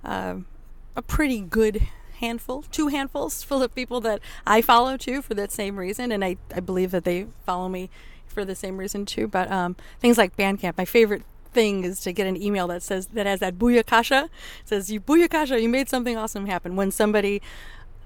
um 0.04 0.46
a 0.96 1.02
pretty 1.02 1.42
good 1.42 1.88
handful, 2.20 2.64
two 2.64 2.88
handfuls 2.88 3.44
full 3.44 3.62
of 3.62 3.74
people 3.76 4.02
that 4.02 4.20
I 4.46 4.62
follow 4.62 4.98
too 4.98 5.22
for 5.22 5.34
that 5.36 5.52
same 5.52 5.78
reason, 5.78 6.12
and 6.12 6.24
I 6.26 6.38
I 6.54 6.60
believe 6.60 6.92
that 6.92 7.04
they 7.04 7.28
follow 7.46 7.70
me 7.70 7.90
for 8.38 8.46
the 8.46 8.54
same 8.54 8.78
reason 8.78 9.04
too. 9.04 9.28
But 9.28 9.52
um, 9.52 9.76
things 10.00 10.16
like 10.16 10.38
Bandcamp, 10.38 10.78
my 10.78 10.86
favorite 10.86 11.24
thing 11.54 11.84
is 11.84 12.00
to 12.02 12.14
get 12.14 12.28
an 12.28 12.40
email 12.40 12.68
that 12.68 12.84
says 12.84 13.08
that 13.08 13.26
has 13.26 13.40
that 13.40 13.58
booyakasha. 13.58 14.26
It 14.26 14.30
says 14.66 14.92
you 14.92 15.02
booyakasha, 15.02 15.60
you 15.60 15.68
made 15.68 15.90
something 15.90 16.16
awesome 16.16 16.46
happen. 16.46 16.76
When 16.76 16.92
somebody 16.92 17.42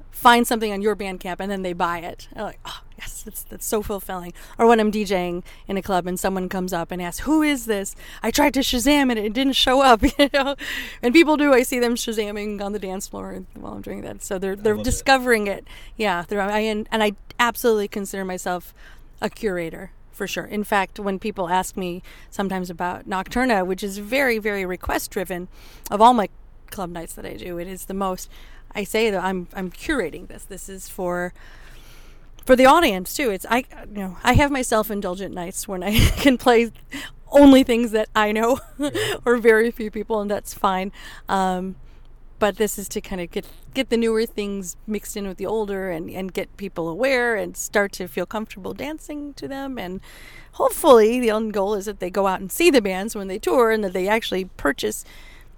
finds 0.10 0.48
something 0.48 0.72
on 0.72 0.82
your 0.82 0.96
Bandcamp 0.96 1.38
and 1.42 1.52
then 1.52 1.64
they 1.64 1.74
buy 1.74 2.00
it, 2.00 2.30
I'm 2.34 2.44
like, 2.44 2.60
oh 2.64 2.80
yes, 2.98 3.24
that's 3.24 3.44
that's 3.44 3.66
so 3.66 3.82
fulfilling. 3.82 4.32
Or 4.58 4.68
when 4.68 4.80
I'm 4.80 4.90
DJing 4.90 5.44
in 5.68 5.76
a 5.76 5.82
club 5.82 6.08
and 6.08 6.18
someone 6.18 6.48
comes 6.48 6.72
up 6.72 6.92
and 6.92 7.02
asks, 7.02 7.26
"Who 7.26 7.42
is 7.42 7.66
this?" 7.66 7.94
I 8.24 8.32
tried 8.32 8.54
to 8.54 8.62
Shazam 8.62 9.10
and 9.10 9.20
it 9.20 9.34
didn't 9.34 9.58
show 9.58 9.82
up. 9.82 10.02
You 10.18 10.30
know, 10.34 10.56
and 11.02 11.14
people 11.14 11.36
do. 11.36 11.52
I 11.52 11.64
see 11.64 11.80
them 11.80 11.96
Shazamming 11.96 12.62
on 12.62 12.72
the 12.72 12.80
dance 12.80 13.06
floor 13.06 13.44
while 13.54 13.74
I'm 13.74 13.82
doing 13.82 14.00
that. 14.04 14.24
So 14.24 14.40
they're 14.40 14.56
they're 14.56 14.76
love 14.78 14.88
it. 14.88 14.92
discovering 14.92 15.48
it. 15.48 15.68
Yeah, 15.98 16.24
they're 16.26 16.40
I 16.40 16.60
and, 16.60 16.88
and 16.90 17.04
I 17.04 17.14
absolutely 17.38 17.90
consider 17.90 18.24
myself 18.24 18.74
a 19.22 19.30
curator 19.30 19.92
for 20.22 20.28
sure. 20.28 20.46
In 20.46 20.63
fact, 20.63 21.00
when 21.00 21.18
people 21.18 21.50
ask 21.50 21.75
me 21.75 22.04
sometimes 22.30 22.70
about 22.70 23.10
Nocturna, 23.10 23.66
which 23.66 23.82
is 23.82 23.98
very, 23.98 24.38
very 24.38 24.68
request 24.68 25.10
driven, 25.10 25.48
of 25.90 26.00
all 26.00 26.13
my 26.13 26.30
club 26.70 26.92
nights 26.92 27.16
that 27.16 27.25
I 27.25 27.34
do, 27.34 27.58
it 27.58 27.68
is 27.68 27.86
the 27.86 27.96
most. 27.96 28.30
I 28.75 28.84
say 28.84 29.10
that 29.10 29.24
I'm 29.24 29.48
I'm 29.56 29.72
curating 29.72 30.28
this. 30.28 30.44
This 30.44 30.70
is 30.70 30.88
for 30.88 31.34
for 32.46 32.56
the 32.56 32.68
audience 32.68 33.16
too. 33.16 33.32
It's 33.32 33.48
I 33.50 33.66
you 33.90 34.04
know 34.04 34.18
I 34.24 34.34
have 34.34 34.51
my 34.51 34.62
self 34.62 34.92
indulgent 34.92 35.34
nights 35.34 35.68
when 35.68 35.82
I 35.82 35.98
can 36.18 36.38
play 36.38 36.72
only 37.32 37.63
things 37.63 37.90
that 37.90 38.08
I 38.16 38.32
know 38.32 38.60
or 39.25 39.38
very 39.38 39.72
few 39.72 39.90
people, 39.90 40.22
and 40.22 40.30
that's 40.30 40.54
fine. 40.54 40.92
Um, 41.30 41.78
but 42.42 42.58
this 42.58 42.80
is 42.80 42.90
to 42.90 43.00
kind 43.00 43.22
of 43.22 43.30
get 43.30 43.46
get 43.76 43.90
the 43.90 43.96
newer 43.96 44.26
things 44.26 44.76
mixed 44.88 45.16
in 45.16 45.28
with 45.28 45.38
the 45.38 45.46
older 45.46 45.92
and, 45.92 46.10
and 46.10 46.34
get 46.34 46.58
people 46.58 46.90
aware 46.90 47.36
and 47.36 47.56
start 47.56 47.92
to 47.92 48.08
feel 48.08 48.26
comfortable 48.26 48.74
dancing 48.74 49.32
to 49.36 49.48
them 49.48 49.78
and 49.78 50.02
hopefully 50.54 51.20
the 51.20 51.30
end 51.30 51.54
goal 51.54 51.76
is 51.76 51.86
that 51.86 52.00
they 52.00 52.10
go 52.10 52.26
out 52.26 52.42
and 52.42 52.52
see 52.52 52.72
the 52.72 52.82
bands 52.82 53.16
when 53.16 53.28
they 53.28 53.38
tour 53.38 53.70
and 53.70 53.84
that 53.84 53.94
they 53.94 54.08
actually 54.08 54.46
purchase 54.58 55.06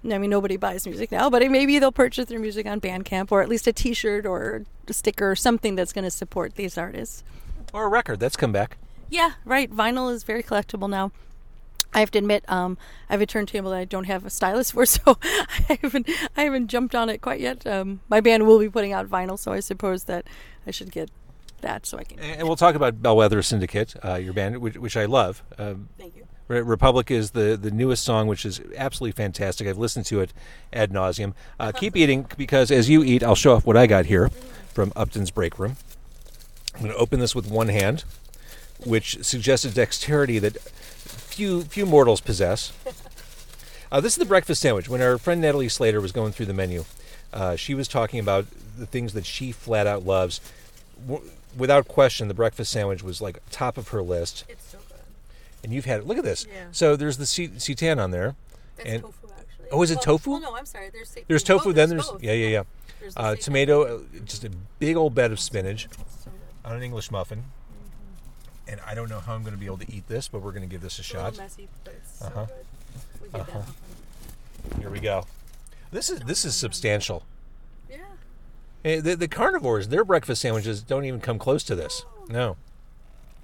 I 0.04 0.18
mean 0.18 0.28
nobody 0.28 0.58
buys 0.58 0.86
music 0.86 1.10
now 1.10 1.30
but 1.30 1.40
maybe 1.50 1.78
they'll 1.78 1.90
purchase 1.90 2.26
their 2.26 2.38
music 2.38 2.66
on 2.66 2.82
Bandcamp 2.82 3.32
or 3.32 3.40
at 3.40 3.48
least 3.48 3.66
a 3.66 3.72
t-shirt 3.72 4.26
or 4.26 4.64
a 4.86 4.92
sticker 4.92 5.30
or 5.30 5.36
something 5.36 5.76
that's 5.76 5.94
going 5.94 6.04
to 6.04 6.10
support 6.10 6.56
these 6.56 6.76
artists. 6.76 7.24
Or 7.72 7.86
a 7.86 7.88
record 7.88 8.20
that's 8.20 8.36
come 8.36 8.52
back. 8.52 8.76
Yeah, 9.08 9.32
right. 9.46 9.70
Vinyl 9.70 10.12
is 10.12 10.22
very 10.22 10.42
collectible 10.42 10.90
now. 10.90 11.12
I 11.94 12.00
have 12.00 12.10
to 12.12 12.18
admit, 12.18 12.44
um, 12.48 12.76
I 13.08 13.14
have 13.14 13.20
a 13.20 13.26
turntable 13.26 13.70
that 13.70 13.78
I 13.78 13.84
don't 13.84 14.04
have 14.04 14.26
a 14.26 14.30
stylus 14.30 14.72
for, 14.72 14.84
so 14.86 15.18
I 15.22 15.78
haven't 15.80 16.10
I 16.36 16.42
haven't 16.42 16.68
jumped 16.68 16.94
on 16.94 17.08
it 17.08 17.20
quite 17.20 17.40
yet. 17.40 17.66
Um, 17.66 18.00
my 18.08 18.20
band 18.20 18.46
will 18.46 18.58
be 18.58 18.68
putting 18.68 18.92
out 18.92 19.08
vinyl, 19.08 19.38
so 19.38 19.52
I 19.52 19.60
suppose 19.60 20.04
that 20.04 20.26
I 20.66 20.70
should 20.70 20.90
get 20.90 21.10
that 21.60 21.86
so 21.86 21.98
I 21.98 22.04
can. 22.04 22.18
And 22.18 22.46
we'll 22.46 22.56
talk 22.56 22.74
about 22.74 23.02
Bellwether 23.02 23.42
Syndicate, 23.42 23.94
uh, 24.04 24.14
your 24.14 24.32
band, 24.32 24.58
which, 24.58 24.76
which 24.76 24.96
I 24.96 25.06
love. 25.06 25.42
Um, 25.58 25.88
Thank 25.98 26.16
you. 26.16 26.26
Re- 26.46 26.60
Republic 26.60 27.10
is 27.10 27.30
the, 27.30 27.56
the 27.60 27.70
newest 27.70 28.04
song, 28.04 28.26
which 28.26 28.44
is 28.44 28.60
absolutely 28.76 29.12
fantastic. 29.12 29.66
I've 29.66 29.78
listened 29.78 30.06
to 30.06 30.20
it 30.20 30.32
ad 30.72 30.92
nauseum. 30.92 31.32
Uh, 31.58 31.72
keep 31.72 31.96
eating 32.02 32.26
because 32.36 32.70
as 32.70 32.90
you 32.90 33.02
eat, 33.02 33.22
I'll 33.22 33.34
show 33.34 33.54
off 33.54 33.66
what 33.66 33.76
I 33.76 33.86
got 33.86 34.06
here 34.06 34.28
from 34.72 34.92
Upton's 34.94 35.30
Break 35.30 35.58
Room. 35.58 35.76
I'm 36.74 36.80
going 36.80 36.92
to 36.92 36.98
open 36.98 37.20
this 37.20 37.34
with 37.34 37.48
one 37.48 37.68
hand, 37.68 38.04
which 38.84 39.22
suggests 39.24 39.64
a 39.64 39.70
dexterity 39.70 40.38
that 40.38 40.58
few 40.60 41.62
few 41.62 41.86
mortals 41.86 42.20
possess. 42.20 42.72
Uh, 43.92 44.00
this 44.00 44.14
is 44.14 44.18
the 44.18 44.24
breakfast 44.24 44.60
sandwich. 44.60 44.88
When 44.88 45.00
our 45.00 45.18
friend 45.18 45.40
Natalie 45.40 45.68
Slater 45.68 46.00
was 46.00 46.10
going 46.12 46.32
through 46.32 46.46
the 46.46 46.54
menu, 46.54 46.84
uh, 47.32 47.54
she 47.56 47.74
was 47.74 47.86
talking 47.86 48.18
about 48.18 48.46
the 48.76 48.86
things 48.86 49.12
that 49.12 49.24
she 49.24 49.52
flat 49.52 49.86
out 49.86 50.04
loves. 50.04 50.40
W- 51.06 51.30
without 51.56 51.86
question, 51.86 52.26
the 52.28 52.34
breakfast 52.34 52.72
sandwich 52.72 53.02
was 53.04 53.20
like 53.20 53.38
top 53.50 53.78
of 53.78 53.88
her 53.88 54.02
list. 54.02 54.44
It's 54.48 54.64
so 54.70 54.78
good. 54.88 54.96
And 55.62 55.72
you've 55.72 55.84
had 55.84 56.00
it. 56.00 56.06
Look 56.06 56.18
at 56.18 56.24
this. 56.24 56.46
Yeah. 56.52 56.64
So 56.72 56.96
there's 56.96 57.18
the 57.18 57.26
se- 57.26 57.48
seitan 57.58 58.02
on 58.02 58.10
there. 58.10 58.34
That's 58.76 58.88
And- 58.90 59.02
tofu, 59.02 59.28
actually. 59.38 59.68
Oh, 59.70 59.82
is 59.82 59.90
it 59.92 60.02
tofu? 60.02 60.30
Well, 60.32 60.40
no, 60.40 60.56
I'm 60.56 60.66
sorry. 60.66 60.90
There's 60.90 61.16
There's 61.28 61.42
tofu. 61.44 61.66
both, 61.66 61.76
then 61.76 61.88
there's 61.90 62.10
yeah, 62.20 62.32
yeah, 62.32 62.48
yeah. 62.48 62.62
There's 63.00 63.14
the 63.14 63.20
Uh, 63.20 63.36
tomato, 63.36 63.98
uh, 63.98 64.00
just 64.24 64.42
a 64.44 64.50
big 64.80 64.96
old 64.96 65.14
bed 65.14 65.30
of 65.30 65.38
spinach 65.38 65.88
So 66.24 66.30
on 66.64 66.76
an 66.76 66.82
English 66.82 67.10
muffin. 67.12 67.44
Mm-hmm. 68.66 68.72
And 68.72 68.80
I 68.86 68.94
don't 68.94 69.08
know 69.10 69.20
how 69.20 69.34
I'm 69.34 69.42
going 69.42 69.54
to 69.54 69.58
be 69.60 69.66
able 69.66 69.78
to 69.78 69.92
eat 69.92 70.08
this, 70.08 70.28
but 70.28 70.40
we're 70.42 70.52
going 70.52 70.62
to 70.62 70.68
give 70.68 70.80
this 70.80 70.98
a 70.98 71.02
It's 71.02 71.10
a 71.12 71.14
little 71.16 71.30
shot. 71.32 71.38
messy, 71.38 71.68
but 71.84 71.94
it's 71.94 72.22
Uh-huh. 72.22 72.46
so 72.46 72.52
good. 72.54 73.32
We 73.32 73.40
Uh-huh. 73.40 73.62
Here 74.80 74.90
we 74.90 75.00
go. 75.00 75.26
This 75.90 76.08
is 76.10 76.20
this 76.20 76.44
is 76.44 76.54
substantial. 76.56 77.24
Yeah. 77.90 77.98
Eh, 78.84 79.00
The, 79.00 79.14
the 79.16 79.28
carnivores, 79.28 79.88
their 79.88 80.04
breakfast 80.04 80.40
sandwiches 80.42 80.82
don't 80.82 81.04
even 81.04 81.20
come 81.20 81.38
close 81.38 81.62
to 81.64 81.74
this. 81.74 82.04
No. 82.28 82.56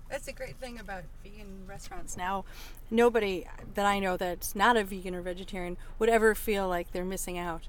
That's 0.08 0.26
the 0.26 0.32
great 0.32 0.56
thing 0.56 0.78
about 0.80 1.04
vegan 1.22 1.64
restaurants 1.68 2.16
now. 2.16 2.44
Nobody 2.90 3.46
that 3.74 3.86
I 3.86 4.00
know 4.00 4.16
that's 4.16 4.56
not 4.56 4.76
a 4.76 4.82
vegan 4.82 5.14
or 5.14 5.20
vegetarian 5.22 5.76
would 6.00 6.08
ever 6.08 6.34
feel 6.34 6.66
like 6.68 6.90
they're 6.92 7.04
missing 7.04 7.38
out. 7.38 7.68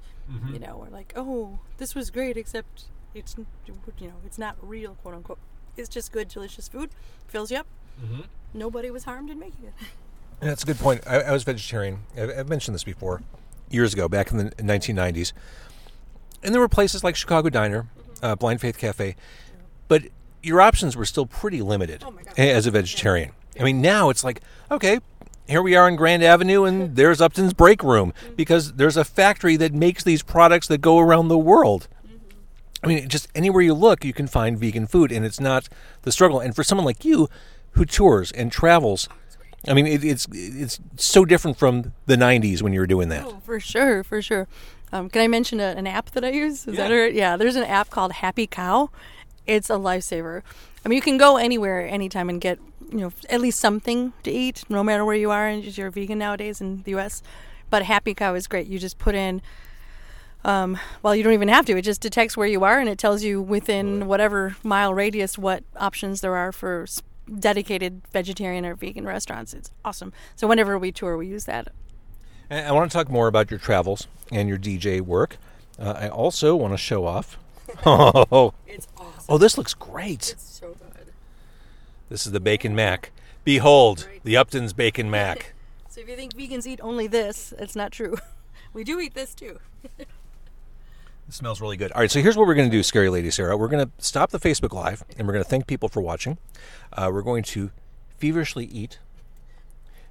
You 0.53 0.59
know, 0.59 0.75
or 0.79 0.87
like, 0.89 1.11
oh, 1.17 1.59
this 1.77 1.93
was 1.93 2.09
great, 2.09 2.37
except 2.37 2.85
it's 3.13 3.35
you 3.99 4.07
know, 4.07 4.13
it's 4.25 4.37
not 4.37 4.55
real, 4.61 4.95
quote 5.01 5.13
unquote. 5.15 5.39
It's 5.77 5.89
just 5.89 6.11
good, 6.11 6.27
delicious 6.27 6.67
food, 6.67 6.89
fills 7.27 7.51
you 7.51 7.57
up. 7.57 7.67
Mm-hmm. 8.03 8.21
Nobody 8.53 8.91
was 8.91 9.05
harmed 9.05 9.29
in 9.29 9.39
making 9.39 9.65
it. 9.65 9.73
That's 10.39 10.63
a 10.63 10.65
good 10.65 10.79
point. 10.79 11.01
I, 11.07 11.21
I 11.21 11.31
was 11.31 11.43
vegetarian. 11.43 11.99
I've, 12.17 12.29
I've 12.29 12.49
mentioned 12.49 12.75
this 12.75 12.83
before, 12.83 13.21
years 13.69 13.93
ago, 13.93 14.09
back 14.09 14.31
in 14.31 14.37
the 14.37 14.45
1990s. 14.55 15.33
And 16.43 16.53
there 16.53 16.61
were 16.61 16.67
places 16.67 17.03
like 17.03 17.15
Chicago 17.15 17.49
Diner, 17.49 17.83
mm-hmm. 17.83 18.25
uh, 18.25 18.35
Blind 18.35 18.59
Faith 18.61 18.77
Cafe, 18.77 19.15
but 19.87 20.03
your 20.43 20.61
options 20.61 20.95
were 20.95 21.05
still 21.05 21.25
pretty 21.25 21.61
limited 21.61 22.03
Oh 22.05 22.11
my 22.11 22.23
God. 22.23 22.37
as 22.37 22.65
a 22.65 22.71
vegetarian. 22.71 23.31
I 23.59 23.63
mean, 23.63 23.81
now 23.81 24.09
it's 24.09 24.23
like, 24.23 24.41
okay, 24.71 24.99
here 25.47 25.61
we 25.61 25.75
are 25.75 25.85
on 25.85 25.95
Grand 25.95 26.23
Avenue, 26.23 26.63
and 26.63 26.95
there's 26.95 27.21
Upton's 27.21 27.53
Break 27.53 27.83
Room 27.83 28.13
mm-hmm. 28.13 28.35
because 28.35 28.73
there's 28.73 28.97
a 28.97 29.03
factory 29.03 29.55
that 29.57 29.73
makes 29.73 30.03
these 30.03 30.23
products 30.23 30.67
that 30.67 30.79
go 30.79 30.99
around 30.99 31.27
the 31.27 31.37
world. 31.37 31.87
I 32.83 32.87
mean, 32.87 33.07
just 33.09 33.27
anywhere 33.35 33.61
you 33.61 33.73
look, 33.73 34.03
you 34.03 34.13
can 34.13 34.27
find 34.27 34.57
vegan 34.57 34.87
food, 34.87 35.11
and 35.11 35.25
it's 35.25 35.39
not 35.39 35.69
the 36.01 36.11
struggle. 36.11 36.39
And 36.39 36.55
for 36.55 36.63
someone 36.63 36.85
like 36.85 37.05
you, 37.05 37.29
who 37.71 37.85
tours 37.85 38.31
and 38.31 38.51
travels, 38.51 39.07
I 39.67 39.73
mean, 39.73 39.85
it, 39.85 40.03
it's 40.03 40.27
it's 40.31 40.79
so 40.97 41.23
different 41.23 41.57
from 41.57 41.93
the 42.07 42.15
'90s 42.15 42.61
when 42.61 42.73
you 42.73 42.79
were 42.79 42.87
doing 42.87 43.09
that. 43.09 43.25
Oh, 43.25 43.41
for 43.43 43.59
sure, 43.59 44.03
for 44.03 44.21
sure. 44.21 44.47
Um, 44.91 45.09
can 45.09 45.21
I 45.21 45.27
mention 45.27 45.59
a, 45.59 45.67
an 45.77 45.87
app 45.87 46.11
that 46.11 46.25
I 46.25 46.31
use? 46.31 46.67
Is 46.67 46.75
that 46.77 46.89
Yeah. 46.89 47.05
Yeah, 47.07 47.37
there's 47.37 47.55
an 47.55 47.63
app 47.63 47.89
called 47.89 48.13
Happy 48.13 48.47
Cow. 48.47 48.89
It's 49.45 49.69
a 49.69 49.73
lifesaver. 49.73 50.41
I 50.83 50.89
mean, 50.89 50.95
you 50.95 51.01
can 51.01 51.17
go 51.17 51.37
anywhere, 51.37 51.87
anytime, 51.87 52.29
and 52.29 52.41
get 52.41 52.59
you 52.91 52.97
know 52.97 53.11
at 53.29 53.39
least 53.39 53.59
something 53.59 54.13
to 54.23 54.31
eat, 54.31 54.63
no 54.67 54.83
matter 54.83 55.05
where 55.05 55.15
you 55.15 55.29
are. 55.29 55.47
And 55.47 55.77
you're 55.77 55.91
vegan 55.91 56.17
nowadays 56.17 56.59
in 56.59 56.81
the 56.83 56.91
U.S. 56.91 57.21
But 57.69 57.83
Happy 57.83 58.15
Cow 58.15 58.33
is 58.33 58.47
great. 58.47 58.67
You 58.67 58.79
just 58.79 58.97
put 58.97 59.13
in. 59.15 59.41
Um, 60.43 60.77
well, 61.03 61.15
you 61.15 61.23
don't 61.23 61.33
even 61.33 61.49
have 61.49 61.65
to. 61.67 61.77
It 61.77 61.83
just 61.83 62.01
detects 62.01 62.35
where 62.35 62.47
you 62.47 62.63
are, 62.63 62.79
and 62.79 62.89
it 62.89 62.97
tells 62.97 63.23
you 63.23 63.41
within 63.41 64.07
whatever 64.07 64.55
mile 64.63 64.93
radius 64.93 65.37
what 65.37 65.63
options 65.75 66.21
there 66.21 66.35
are 66.35 66.51
for 66.51 66.87
dedicated 67.39 68.01
vegetarian 68.11 68.65
or 68.65 68.75
vegan 68.75 69.05
restaurants. 69.05 69.53
It's 69.53 69.69
awesome. 69.85 70.11
So 70.35 70.47
whenever 70.47 70.77
we 70.79 70.91
tour, 70.91 71.15
we 71.17 71.27
use 71.27 71.45
that. 71.45 71.67
And 72.49 72.67
I 72.67 72.71
want 72.71 72.91
to 72.91 72.97
talk 72.97 73.09
more 73.09 73.27
about 73.27 73.51
your 73.51 73.59
travels 73.59 74.07
and 74.31 74.49
your 74.49 74.57
DJ 74.57 74.99
work. 75.01 75.37
Uh, 75.79 75.93
I 75.97 76.09
also 76.09 76.55
want 76.55 76.73
to 76.73 76.77
show 76.77 77.05
off. 77.05 77.37
Oh, 77.85 78.53
It's 78.67 78.87
awesome. 78.97 79.23
oh, 79.29 79.37
this 79.37 79.57
looks 79.57 79.73
great. 79.73 80.31
It's 80.31 80.43
so 80.59 80.67
good. 80.67 81.13
This 82.09 82.25
is 82.25 82.33
the 82.33 82.41
Bacon 82.41 82.75
Mac. 82.75 83.11
Behold, 83.45 84.09
the 84.25 84.35
Upton's 84.35 84.73
Bacon 84.73 85.09
Mac. 85.09 85.53
So 85.89 85.99
if 85.99 86.07
you 86.07 86.15
think 86.15 86.33
vegans 86.33 86.65
eat 86.65 86.79
only 86.81 87.05
this, 87.07 87.53
it's 87.59 87.75
not 87.75 87.91
true. 87.91 88.17
We 88.73 88.85
do 88.85 88.99
eat 89.01 89.13
this 89.13 89.35
too. 89.35 89.59
It 91.31 91.35
smells 91.35 91.61
really 91.61 91.77
good. 91.77 91.93
All 91.93 92.01
right, 92.01 92.11
so 92.11 92.19
here's 92.19 92.35
what 92.35 92.45
we're 92.45 92.55
going 92.55 92.69
to 92.69 92.75
do, 92.75 92.83
Scary 92.83 93.07
Lady 93.07 93.31
Sarah. 93.31 93.55
We're 93.55 93.69
going 93.69 93.85
to 93.85 93.91
stop 94.03 94.31
the 94.31 94.37
Facebook 94.37 94.73
Live, 94.73 95.05
and 95.17 95.25
we're 95.25 95.31
going 95.31 95.45
to 95.45 95.49
thank 95.49 95.65
people 95.65 95.87
for 95.87 96.01
watching. 96.01 96.37
Uh, 96.91 97.09
we're 97.09 97.21
going 97.21 97.41
to 97.43 97.71
feverishly 98.17 98.65
eat, 98.65 98.99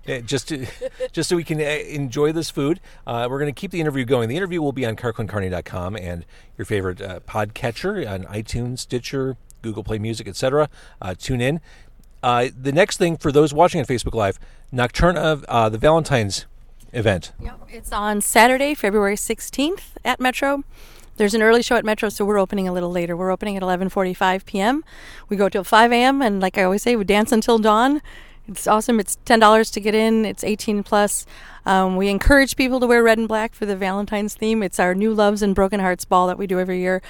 uh, 0.08 0.20
just 0.20 0.48
to, 0.48 0.66
just 1.12 1.28
so 1.28 1.36
we 1.36 1.44
can 1.44 1.60
uh, 1.60 1.64
enjoy 1.64 2.32
this 2.32 2.48
food. 2.48 2.80
Uh, 3.06 3.26
we're 3.28 3.38
going 3.38 3.52
to 3.54 3.60
keep 3.60 3.70
the 3.70 3.82
interview 3.82 4.06
going. 4.06 4.30
The 4.30 4.36
interview 4.38 4.62
will 4.62 4.72
be 4.72 4.86
on 4.86 4.96
carconcarne.com 4.96 5.94
and 5.94 6.24
your 6.56 6.64
favorite 6.64 7.02
uh, 7.02 7.20
podcatcher 7.28 8.10
on 8.10 8.24
iTunes, 8.24 8.78
Stitcher, 8.78 9.36
Google 9.60 9.84
Play 9.84 9.98
Music, 9.98 10.26
etc. 10.26 10.70
Uh, 11.02 11.14
tune 11.18 11.42
in. 11.42 11.60
The 12.22 12.72
next 12.72 12.96
thing 12.96 13.18
for 13.18 13.30
those 13.30 13.52
watching 13.52 13.78
on 13.78 13.84
Facebook 13.84 14.14
Live, 14.14 14.38
Nocturna, 14.72 15.70
the 15.70 15.76
Valentine's 15.76 16.46
event. 16.94 17.32
Yep. 17.42 17.60
It's 17.68 17.92
on 17.92 18.22
Saturday, 18.22 18.72
February 18.72 19.16
16th 19.16 19.82
at 20.02 20.18
Metro. 20.18 20.64
There's 21.20 21.34
an 21.34 21.42
early 21.42 21.62
show 21.62 21.76
at 21.76 21.84
Metro, 21.84 22.08
so 22.08 22.24
we're 22.24 22.38
opening 22.38 22.66
a 22.66 22.72
little 22.72 22.90
later. 22.90 23.14
We're 23.14 23.30
opening 23.30 23.54
at 23.54 23.62
11:45 23.62 24.46
p.m. 24.46 24.82
We 25.28 25.36
go 25.36 25.50
till 25.50 25.64
5 25.64 25.92
a.m. 25.92 26.22
and 26.22 26.40
like 26.40 26.56
I 26.56 26.62
always 26.62 26.80
say, 26.80 26.96
we 26.96 27.04
dance 27.04 27.30
until 27.30 27.58
dawn. 27.58 28.00
It's 28.48 28.66
awesome. 28.66 28.98
It's 28.98 29.18
ten 29.26 29.38
dollars 29.38 29.70
to 29.72 29.80
get 29.80 29.94
in. 29.94 30.24
It's 30.24 30.42
18 30.42 30.82
plus. 30.82 31.26
Um, 31.66 31.96
we 31.96 32.08
encourage 32.08 32.56
people 32.56 32.80
to 32.80 32.86
wear 32.86 33.02
red 33.02 33.18
and 33.18 33.28
black 33.28 33.52
for 33.52 33.66
the 33.66 33.76
Valentine's 33.76 34.34
theme. 34.34 34.62
It's 34.62 34.80
our 34.80 34.94
New 34.94 35.12
Loves 35.12 35.42
and 35.42 35.54
Broken 35.54 35.78
Hearts 35.78 36.06
ball 36.06 36.26
that 36.28 36.38
we 36.38 36.46
do 36.46 36.58
every 36.58 36.80
year. 36.80 37.02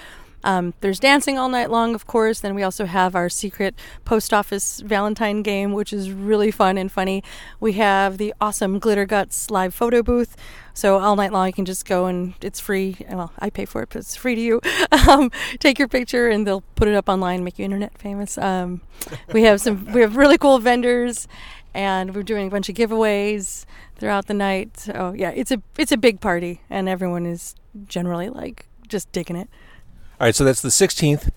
Um, 0.42 0.74
there's 0.80 0.98
dancing 0.98 1.38
all 1.38 1.48
night 1.48 1.70
long, 1.70 1.94
of 1.94 2.06
course. 2.06 2.40
Then 2.40 2.54
we 2.54 2.62
also 2.62 2.86
have 2.86 3.14
our 3.14 3.28
secret 3.28 3.74
post 4.04 4.32
office 4.32 4.80
Valentine 4.80 5.42
game, 5.42 5.72
which 5.72 5.92
is 5.92 6.10
really 6.10 6.50
fun 6.50 6.78
and 6.78 6.90
funny. 6.90 7.22
We 7.60 7.74
have 7.74 8.18
the 8.18 8.34
awesome 8.40 8.78
Glitter 8.78 9.06
Guts 9.06 9.50
live 9.50 9.74
photo 9.74 10.02
booth. 10.02 10.36
So 10.80 10.99
all 10.99 11.14
night 11.14 11.30
long, 11.30 11.46
you 11.46 11.52
can 11.52 11.66
just 11.66 11.84
go 11.84 12.06
and 12.06 12.32
it's 12.40 12.58
free. 12.58 12.96
Well, 13.10 13.34
I 13.38 13.50
pay 13.50 13.66
for 13.66 13.82
it, 13.82 13.90
but 13.90 13.99
it's 13.99 14.16
free 14.16 14.34
to 14.34 14.40
you. 14.40 14.60
Um, 15.08 15.30
take 15.58 15.78
your 15.78 15.88
picture, 15.88 16.28
and 16.28 16.46
they'll 16.46 16.62
put 16.76 16.87
it 16.87 16.94
up 16.94 17.08
online, 17.08 17.42
make 17.42 17.58
you 17.58 17.64
internet 17.64 17.96
famous. 17.99 18.38
Um, 18.38 18.80
we 19.32 19.42
have 19.42 19.60
some. 19.60 19.92
We 19.92 20.02
have 20.02 20.16
really 20.16 20.38
cool 20.38 20.58
vendors, 20.58 21.26
and 21.75 22.14
we're 22.14 22.22
doing 22.22 22.46
a 22.46 22.50
bunch 22.50 22.68
of 22.68 22.76
giveaways 22.76 23.64
throughout 23.96 24.26
the 24.26 24.34
night. 24.34 24.78
So 24.78 25.14
yeah, 25.16 25.30
it's 25.30 25.50
a 25.50 25.60
it's 25.76 25.90
a 25.92 25.96
big 25.96 26.20
party, 26.20 26.60
and 26.70 26.88
everyone 26.88 27.26
is 27.26 27.56
generally 27.87 28.28
like 28.28 28.66
just 28.88 29.10
digging 29.12 29.37
it. 29.37 29.49
All 30.20 30.26
right, 30.26 30.34
so 30.34 30.44
that's 30.44 30.62
the 30.62 30.68
16th, 30.68 31.30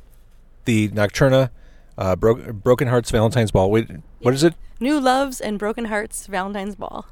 the 0.66 0.90
Nocturna, 0.90 1.50
uh, 1.98 2.16
Bro- 2.16 2.54
Broken 2.54 2.88
Hearts 2.88 3.12
Valentine's 3.12 3.52
Ball. 3.52 3.72
Wait, 3.72 3.90
what 4.20 4.34
is 4.34 4.44
it? 4.44 4.54
New 4.80 5.00
Loves 5.00 5.42
and 5.42 5.58
Broken 5.58 5.86
Hearts 5.86 6.28
Valentine's 6.28 6.76
Ball. 6.76 7.06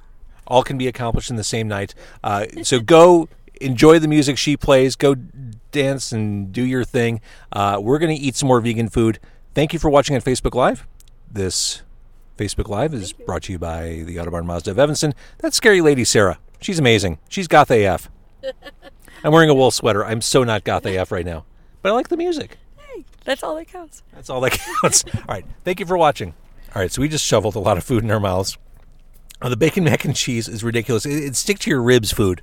All 0.47 0.63
can 0.63 0.77
be 0.77 0.87
accomplished 0.87 1.29
in 1.29 1.35
the 1.35 1.43
same 1.43 1.67
night. 1.67 1.93
Uh, 2.23 2.45
so 2.63 2.79
go 2.79 3.29
enjoy 3.61 3.99
the 3.99 4.07
music 4.07 4.37
she 4.37 4.57
plays. 4.57 4.95
Go 4.95 5.15
dance 5.71 6.11
and 6.11 6.51
do 6.51 6.63
your 6.65 6.83
thing. 6.83 7.21
Uh, 7.51 7.79
we're 7.81 7.99
going 7.99 8.15
to 8.15 8.21
eat 8.21 8.35
some 8.35 8.47
more 8.47 8.59
vegan 8.59 8.89
food. 8.89 9.19
Thank 9.53 9.73
you 9.73 9.79
for 9.79 9.89
watching 9.89 10.15
on 10.15 10.21
Facebook 10.21 10.55
Live. 10.55 10.87
This 11.31 11.81
Facebook 12.37 12.67
Live 12.67 12.93
is 12.93 13.13
brought 13.13 13.43
to 13.43 13.51
you 13.51 13.59
by 13.59 14.03
the 14.05 14.17
Autobarn 14.17 14.45
Mazda 14.45 14.71
of 14.71 14.79
Evanston. 14.79 15.13
That's 15.37 15.55
scary 15.55 15.81
lady 15.81 16.03
Sarah. 16.03 16.39
She's 16.59 16.79
amazing. 16.79 17.19
She's 17.29 17.47
goth 17.47 17.71
AF. 17.71 18.09
I'm 19.23 19.31
wearing 19.31 19.49
a 19.49 19.53
wool 19.53 19.71
sweater. 19.71 20.03
I'm 20.03 20.21
so 20.21 20.43
not 20.43 20.63
goth 20.63 20.85
AF 20.85 21.11
right 21.11 21.25
now, 21.25 21.45
but 21.81 21.89
I 21.91 21.95
like 21.95 22.09
the 22.09 22.17
music. 22.17 22.57
Hey, 22.77 23.05
that's 23.23 23.43
all 23.43 23.55
that 23.55 23.67
counts. 23.67 24.03
That's 24.13 24.29
all 24.29 24.41
that 24.41 24.51
counts. 24.81 25.05
all 25.15 25.21
right. 25.29 25.45
Thank 25.63 25.79
you 25.79 25.85
for 25.85 25.97
watching. 25.97 26.33
All 26.75 26.81
right. 26.81 26.91
So 26.91 27.01
we 27.01 27.07
just 27.07 27.25
shoveled 27.25 27.55
a 27.55 27.59
lot 27.59 27.77
of 27.77 27.83
food 27.83 28.03
in 28.03 28.09
our 28.11 28.19
mouths. 28.19 28.57
Uh, 29.41 29.49
the 29.49 29.57
bacon 29.57 29.83
mac 29.85 30.05
and 30.05 30.15
cheese 30.15 30.47
is 30.47 30.63
ridiculous. 30.63 31.05
It, 31.05 31.23
it 31.23 31.35
stick 31.35 31.59
to 31.59 31.69
your 31.69 31.81
ribs 31.81 32.11
food. 32.11 32.41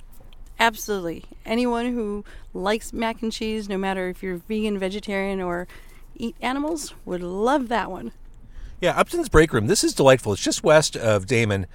Absolutely. 0.59 1.23
Anyone 1.45 1.93
who 1.93 2.25
likes 2.53 2.91
mac 2.91 3.21
and 3.21 3.31
cheese, 3.31 3.69
no 3.69 3.77
matter 3.77 4.09
if 4.09 4.21
you're 4.21 4.37
vegan, 4.37 4.77
vegetarian, 4.77 5.41
or 5.41 5.67
eat 6.15 6.35
animals, 6.41 6.93
would 7.05 7.23
love 7.23 7.69
that 7.69 7.89
one. 7.89 8.11
Yeah, 8.81 8.97
Upton's 8.97 9.29
Break 9.29 9.53
Room. 9.53 9.67
This 9.67 9.83
is 9.83 9.93
delightful. 9.93 10.33
It's 10.33 10.41
just 10.41 10.63
west 10.63 10.97
of 10.97 11.25
Damen 11.25 11.65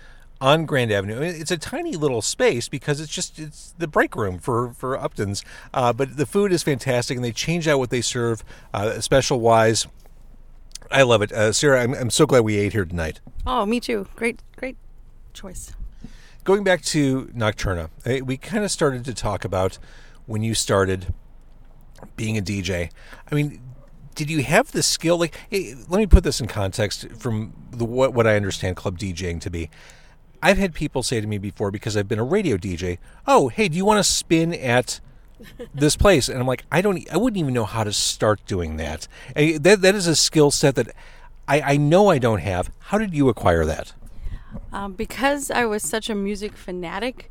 on 0.40 0.66
Grand 0.66 0.92
Avenue. 0.92 1.20
It's 1.20 1.50
a 1.50 1.56
tiny 1.56 1.96
little 1.96 2.20
space 2.20 2.68
because 2.68 3.00
it's 3.00 3.12
just 3.12 3.38
it's 3.38 3.74
the 3.78 3.86
break 3.86 4.16
room 4.16 4.38
for 4.38 4.72
for 4.72 4.96
Upton's. 4.96 5.42
Uh, 5.72 5.92
but 5.92 6.16
the 6.16 6.26
food 6.26 6.52
is 6.52 6.62
fantastic, 6.62 7.16
and 7.16 7.24
they 7.24 7.32
change 7.32 7.68
out 7.68 7.78
what 7.78 7.90
they 7.90 8.00
serve 8.00 8.44
uh, 8.72 9.00
special 9.00 9.40
wise. 9.40 9.86
I 10.90 11.02
love 11.02 11.22
it, 11.22 11.32
uh, 11.32 11.52
Sarah. 11.52 11.82
I'm, 11.82 11.94
I'm 11.94 12.10
so 12.10 12.26
glad 12.26 12.40
we 12.40 12.56
ate 12.56 12.72
here 12.72 12.84
tonight. 12.84 13.20
Oh, 13.46 13.64
me 13.64 13.80
too. 13.80 14.06
Great, 14.16 14.40
great 14.56 14.76
choice. 15.34 15.72
Going 16.44 16.64
back 16.64 16.82
to 16.82 17.26
Nocturna, 17.34 17.90
eh, 18.04 18.20
we 18.20 18.36
kind 18.36 18.64
of 18.64 18.70
started 18.70 19.04
to 19.06 19.14
talk 19.14 19.44
about 19.44 19.78
when 20.26 20.42
you 20.42 20.54
started 20.54 21.12
being 22.16 22.36
a 22.38 22.42
DJ. 22.42 22.90
I 23.30 23.34
mean, 23.34 23.60
did 24.14 24.30
you 24.30 24.42
have 24.42 24.72
the 24.72 24.82
skill? 24.82 25.18
Like, 25.18 25.34
eh, 25.50 25.74
let 25.88 25.98
me 25.98 26.06
put 26.06 26.22
this 26.24 26.40
in 26.40 26.46
context 26.46 27.10
from 27.12 27.52
the, 27.70 27.84
what 27.84 28.14
what 28.14 28.26
I 28.26 28.36
understand 28.36 28.76
club 28.76 28.98
DJing 28.98 29.40
to 29.40 29.50
be. 29.50 29.70
I've 30.42 30.58
had 30.58 30.74
people 30.74 31.02
say 31.02 31.20
to 31.22 31.26
me 31.26 31.38
before 31.38 31.70
because 31.70 31.96
I've 31.96 32.08
been 32.08 32.18
a 32.18 32.24
radio 32.24 32.56
DJ, 32.58 32.98
"Oh, 33.26 33.48
hey, 33.48 33.68
do 33.68 33.76
you 33.76 33.84
want 33.86 34.04
to 34.04 34.10
spin 34.10 34.52
at 34.54 35.00
this 35.74 35.96
place?" 35.96 36.28
And 36.28 36.38
I'm 36.38 36.46
like, 36.46 36.64
"I 36.70 36.82
don't. 36.82 37.06
I 37.10 37.16
wouldn't 37.16 37.38
even 37.38 37.54
know 37.54 37.64
how 37.64 37.84
to 37.84 37.92
start 37.92 38.44
doing 38.46 38.76
that. 38.76 39.08
Eh, 39.34 39.56
That 39.58 39.80
that 39.80 39.94
is 39.94 40.06
a 40.06 40.14
skill 40.14 40.50
set 40.50 40.74
that 40.74 40.88
I, 41.48 41.60
I 41.62 41.76
know 41.78 42.10
I 42.10 42.18
don't 42.18 42.40
have. 42.40 42.70
How 42.78 42.98
did 42.98 43.14
you 43.14 43.30
acquire 43.30 43.64
that?" 43.64 43.94
Um, 44.72 44.92
because 44.92 45.50
I 45.50 45.64
was 45.66 45.82
such 45.82 46.10
a 46.10 46.14
music 46.14 46.56
fanatic, 46.56 47.30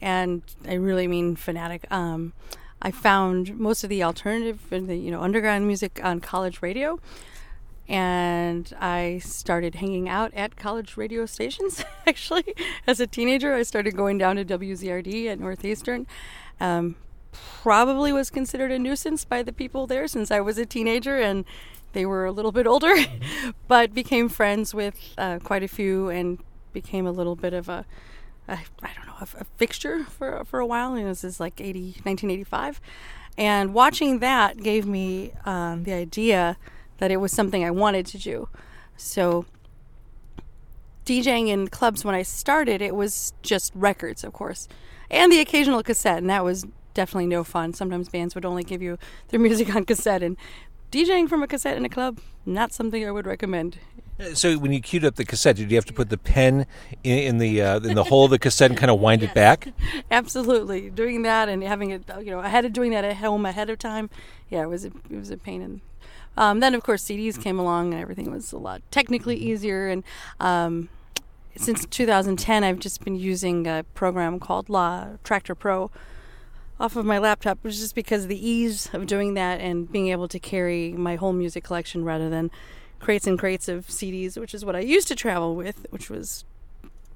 and 0.00 0.42
I 0.66 0.74
really 0.74 1.06
mean 1.06 1.36
fanatic. 1.36 1.90
Um, 1.90 2.32
I 2.80 2.90
found 2.90 3.58
most 3.58 3.82
of 3.82 3.90
the 3.90 4.02
alternative 4.02 4.60
and 4.70 4.88
the 4.88 4.96
you 4.96 5.10
know 5.10 5.20
underground 5.20 5.66
music 5.66 6.00
on 6.02 6.20
college 6.20 6.62
radio, 6.62 7.00
and 7.88 8.72
I 8.80 9.20
started 9.24 9.76
hanging 9.76 10.08
out 10.08 10.32
at 10.34 10.56
college 10.56 10.96
radio 10.96 11.26
stations. 11.26 11.84
Actually, 12.06 12.54
as 12.86 13.00
a 13.00 13.06
teenager, 13.06 13.54
I 13.54 13.62
started 13.62 13.96
going 13.96 14.18
down 14.18 14.36
to 14.36 14.44
WZRD 14.44 15.26
at 15.26 15.40
Northeastern. 15.40 16.06
Um, 16.60 16.96
probably 17.32 18.12
was 18.12 18.30
considered 18.30 18.72
a 18.72 18.78
nuisance 18.78 19.24
by 19.24 19.42
the 19.42 19.52
people 19.52 19.86
there 19.86 20.08
since 20.08 20.30
I 20.30 20.40
was 20.40 20.58
a 20.58 20.66
teenager 20.66 21.18
and 21.18 21.44
they 21.92 22.04
were 22.04 22.24
a 22.26 22.32
little 22.32 22.52
bit 22.52 22.66
older, 22.66 22.94
but 23.68 23.94
became 23.94 24.28
friends 24.28 24.74
with 24.74 25.14
uh, 25.16 25.38
quite 25.42 25.62
a 25.62 25.68
few 25.68 26.08
and 26.08 26.38
became 26.80 27.06
a 27.06 27.12
little 27.12 27.36
bit 27.36 27.54
of 27.54 27.68
a, 27.68 27.84
a 28.46 28.58
I 28.82 28.90
don't 28.94 29.06
know, 29.06 29.14
a, 29.20 29.42
a 29.42 29.44
fixture 29.56 30.04
for 30.04 30.44
for 30.44 30.60
a 30.60 30.66
while. 30.66 30.94
And 30.94 31.06
this 31.06 31.24
is 31.24 31.40
like 31.40 31.60
80, 31.60 31.80
1985. 32.04 32.80
And 33.36 33.72
watching 33.72 34.18
that 34.18 34.58
gave 34.58 34.86
me 34.86 35.32
um, 35.44 35.84
the 35.84 35.92
idea 35.92 36.56
that 36.98 37.10
it 37.10 37.18
was 37.18 37.32
something 37.32 37.64
I 37.64 37.70
wanted 37.70 38.04
to 38.06 38.18
do. 38.18 38.48
So 38.96 39.46
DJing 41.04 41.48
in 41.48 41.68
clubs 41.68 42.04
when 42.04 42.14
I 42.14 42.22
started, 42.22 42.82
it 42.82 42.94
was 42.94 43.32
just 43.42 43.72
records, 43.74 44.24
of 44.24 44.32
course, 44.32 44.68
and 45.10 45.32
the 45.32 45.40
occasional 45.40 45.82
cassette, 45.82 46.18
and 46.18 46.28
that 46.28 46.44
was 46.44 46.66
definitely 46.92 47.28
no 47.28 47.44
fun. 47.44 47.72
Sometimes 47.72 48.08
bands 48.08 48.34
would 48.34 48.44
only 48.44 48.64
give 48.64 48.82
you 48.82 48.98
their 49.28 49.40
music 49.48 49.74
on 49.74 49.84
cassette, 49.84 50.22
and 50.22 50.36
DJing 50.90 51.28
from 51.28 51.42
a 51.42 51.46
cassette 51.46 51.76
in 51.76 51.84
a 51.84 51.88
club, 51.88 52.18
not 52.44 52.72
something 52.72 53.06
I 53.06 53.10
would 53.10 53.26
recommend. 53.26 53.78
So 54.34 54.58
when 54.58 54.72
you 54.72 54.80
queued 54.80 55.04
up 55.04 55.14
the 55.14 55.24
cassette, 55.24 55.56
did 55.56 55.70
you 55.70 55.76
have 55.76 55.84
to 55.86 55.92
put 55.92 56.08
the 56.08 56.18
pen 56.18 56.66
in, 57.04 57.18
in 57.18 57.38
the 57.38 57.62
uh, 57.62 57.76
in 57.80 57.94
the 57.94 58.04
hole 58.04 58.24
of 58.24 58.32
the 58.32 58.38
cassette 58.38 58.70
and 58.70 58.78
kind 58.78 58.90
of 58.90 58.98
wind 58.98 59.22
it 59.22 59.32
back? 59.32 59.72
Absolutely, 60.10 60.90
doing 60.90 61.22
that 61.22 61.48
and 61.48 61.62
having 61.62 61.90
it, 61.90 62.02
you 62.18 62.32
know, 62.32 62.40
I 62.40 62.48
had 62.48 62.62
to 62.62 62.68
doing 62.68 62.90
that 62.90 63.04
at 63.04 63.16
home 63.18 63.46
ahead 63.46 63.70
of 63.70 63.78
time. 63.78 64.10
Yeah, 64.50 64.62
it 64.62 64.68
was 64.68 64.84
a, 64.84 64.88
it 65.08 65.16
was 65.16 65.30
a 65.30 65.36
pain. 65.36 65.62
And 65.62 65.80
um, 66.36 66.60
then 66.60 66.74
of 66.74 66.82
course 66.82 67.04
CDs 67.04 67.40
came 67.40 67.60
along 67.60 67.92
and 67.92 68.02
everything 68.02 68.30
was 68.30 68.52
a 68.52 68.58
lot 68.58 68.82
technically 68.90 69.36
easier. 69.36 69.88
And 69.88 70.02
um, 70.40 70.88
since 71.56 71.86
2010, 71.86 72.64
I've 72.64 72.80
just 72.80 73.04
been 73.04 73.16
using 73.16 73.68
a 73.68 73.84
program 73.94 74.40
called 74.40 74.68
La 74.68 75.10
Traktor 75.22 75.56
Pro 75.56 75.92
off 76.80 76.96
of 76.96 77.04
my 77.04 77.18
laptop, 77.18 77.58
which 77.62 77.74
is 77.74 77.80
just 77.80 77.94
because 77.94 78.24
of 78.24 78.28
the 78.28 78.48
ease 78.48 78.88
of 78.92 79.06
doing 79.06 79.34
that 79.34 79.60
and 79.60 79.90
being 79.90 80.08
able 80.08 80.28
to 80.28 80.38
carry 80.40 80.92
my 80.92 81.16
whole 81.16 81.32
music 81.32 81.62
collection 81.62 82.04
rather 82.04 82.28
than 82.28 82.50
crates 83.00 83.26
and 83.26 83.38
crates 83.38 83.68
of 83.68 83.86
CDs, 83.86 84.38
which 84.38 84.54
is 84.54 84.64
what 84.64 84.76
I 84.76 84.80
used 84.80 85.08
to 85.08 85.14
travel 85.14 85.54
with, 85.54 85.86
which 85.90 86.10
was 86.10 86.44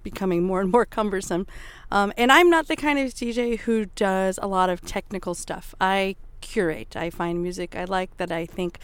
becoming 0.03 0.43
more 0.43 0.61
and 0.61 0.71
more 0.71 0.85
cumbersome. 0.97 1.47
Um, 1.91 2.13
and 2.17 2.33
I'm 2.33 2.51
not 2.51 2.69
the 2.69 2.77
kind 2.77 2.99
of 2.99 3.13
DJ 3.13 3.59
who 3.61 3.87
does 3.87 4.39
a 4.43 4.47
lot 4.47 4.71
of 4.71 4.81
technical 4.83 5.35
stuff. 5.35 5.75
I 5.81 6.17
curate. 6.41 6.97
I 6.97 7.11
find 7.11 7.43
music 7.43 7.75
I 7.75 7.85
like 7.85 8.17
that 8.19 8.31
I 8.31 8.47
think 8.47 8.79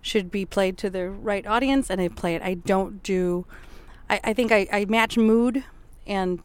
should 0.00 0.30
be 0.30 0.46
played 0.46 0.78
to 0.78 0.88
the 0.88 1.10
right 1.10 1.46
audience, 1.46 1.90
and 1.90 2.00
I 2.00 2.08
play 2.08 2.34
it. 2.34 2.42
I 2.42 2.54
don't 2.54 3.02
do. 3.02 3.46
I, 4.08 4.20
I 4.24 4.32
think 4.32 4.50
I, 4.50 4.66
I 4.72 4.86
match 4.86 5.18
mood 5.18 5.64
and 6.06 6.42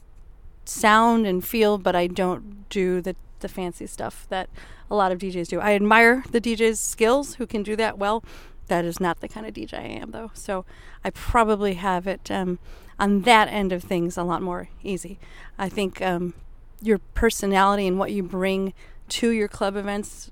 sound 0.66 1.26
and 1.26 1.46
feel, 1.46 1.78
but 1.78 1.96
I 1.96 2.08
don't 2.08 2.68
do 2.70 3.02
the 3.02 3.16
the 3.40 3.48
fancy 3.48 3.86
stuff 3.86 4.26
that 4.30 4.50
a 4.90 4.96
lot 4.96 5.12
of 5.12 5.20
DJs 5.20 5.48
do. 5.48 5.60
I 5.60 5.74
admire 5.74 6.24
the 6.32 6.42
DJ's 6.42 6.80
skills 6.80 7.36
who 7.36 7.46
can 7.46 7.64
do 7.64 7.76
that 7.76 7.98
well. 7.98 8.24
That 8.68 8.86
is 8.86 9.00
not 9.00 9.20
the 9.20 9.28
kind 9.28 9.46
of 9.46 9.54
DJ 9.54 9.80
I 9.80 9.84
am, 9.84 10.12
though. 10.12 10.32
So 10.34 10.66
I 11.04 11.10
probably 11.12 11.76
have 11.76 12.08
it 12.08 12.32
um, 12.32 12.60
on 13.00 13.22
that 13.22 13.48
end 13.48 13.72
of 13.72 13.84
things 13.84 14.18
a 14.18 14.24
lot 14.24 14.42
more 14.42 14.70
easy. 14.84 15.20
I 15.58 15.70
think 15.70 16.02
um, 16.02 16.34
your 16.82 17.00
personality 17.14 17.88
and 17.88 18.00
what 18.00 18.12
you 18.12 18.24
bring 18.24 18.74
to 19.10 19.30
your 19.30 19.48
club 19.48 19.76
events 19.76 20.32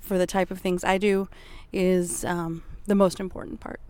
for 0.00 0.18
the 0.18 0.26
type 0.26 0.50
of 0.50 0.58
things 0.60 0.84
I 0.84 0.98
do 0.98 1.28
is 1.72 2.24
um, 2.24 2.62
the 2.86 2.94
most 2.94 3.20
important 3.20 3.60
part. 3.60 3.80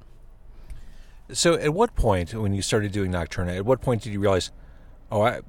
So 1.32 1.54
at 1.54 1.72
what 1.72 1.94
point 1.94 2.34
when 2.34 2.52
you 2.52 2.62
started 2.62 2.92
doing 2.92 3.12
Nocturna, 3.12 3.56
at 3.56 3.64
what 3.64 3.80
point 3.80 4.02
did 4.02 4.12
you 4.12 4.20
realize, 4.20 4.50
oh, 5.10 5.22
I, 5.22 5.40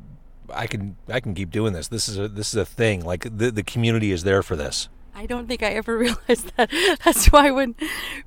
I 0.53 0.67
can 0.67 0.97
I 1.08 1.19
can 1.19 1.34
keep 1.34 1.51
doing 1.51 1.73
this. 1.73 1.88
This 1.88 2.08
is 2.08 2.17
a 2.17 2.27
this 2.27 2.49
is 2.49 2.56
a 2.56 2.65
thing. 2.65 3.03
Like 3.03 3.23
the 3.23 3.51
the 3.51 3.63
community 3.63 4.12
is 4.12 4.23
there 4.23 4.43
for 4.43 4.56
this. 4.56 4.89
I 5.15 5.26
don't 5.26 5.47
think 5.47 5.63
I 5.63 5.69
ever 5.71 5.97
realized 6.06 6.56
that. 6.58 6.69
That's 7.04 7.28
why 7.28 7.52
when 7.52 7.76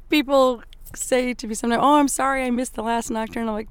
people 0.08 0.62
say 0.94 1.34
to 1.34 1.46
me 1.46 1.54
sometimes, 1.54 1.82
"Oh, 1.82 1.96
I'm 1.96 2.08
sorry, 2.08 2.44
I 2.44 2.50
missed 2.50 2.74
the 2.74 2.82
last 2.82 3.10
nocturne," 3.10 3.48
I'm 3.48 3.54
like, 3.54 3.68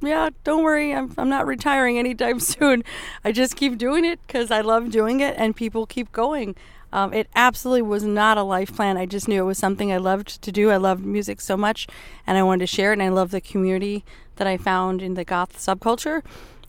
"Yeah, 0.00 0.30
don't 0.44 0.62
worry, 0.62 0.94
I'm 0.94 1.12
I'm 1.16 1.28
not 1.28 1.46
retiring 1.46 1.98
anytime 1.98 2.40
soon. 2.54 2.82
I 3.24 3.32
just 3.32 3.56
keep 3.56 3.78
doing 3.78 4.04
it 4.04 4.20
because 4.26 4.50
I 4.50 4.60
love 4.60 4.90
doing 4.90 5.20
it, 5.20 5.34
and 5.36 5.54
people 5.56 5.86
keep 5.86 6.12
going." 6.12 6.56
Um, 6.92 7.12
it 7.12 7.28
absolutely 7.34 7.82
was 7.82 8.04
not 8.04 8.38
a 8.38 8.42
life 8.42 8.74
plan. 8.74 8.96
I 8.96 9.06
just 9.06 9.26
knew 9.28 9.42
it 9.42 9.46
was 9.46 9.58
something 9.58 9.92
I 9.92 9.96
loved 9.96 10.40
to 10.40 10.52
do. 10.52 10.70
I 10.70 10.76
loved 10.76 11.04
music 11.04 11.40
so 11.40 11.56
much, 11.56 11.86
and 12.26 12.38
I 12.38 12.42
wanted 12.42 12.60
to 12.60 12.66
share 12.68 12.92
it. 12.92 12.94
And 12.94 13.02
I 13.02 13.08
love 13.08 13.32
the 13.32 13.40
community 13.40 14.04
that 14.36 14.46
I 14.46 14.56
found 14.56 15.02
in 15.02 15.14
the 15.14 15.24
goth 15.24 15.58
subculture, 15.58 16.22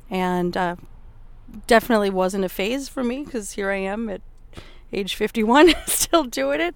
and 0.09 0.57
uh, 0.57 0.75
definitely 1.67 2.09
wasn't 2.09 2.45
a 2.45 2.49
phase 2.49 2.89
for 2.89 3.03
me 3.03 3.23
because 3.23 3.51
here 3.51 3.69
I 3.71 3.77
am 3.77 4.09
at 4.09 4.21
age 4.93 5.15
51, 5.15 5.73
still 5.85 6.23
doing 6.23 6.61
it, 6.61 6.75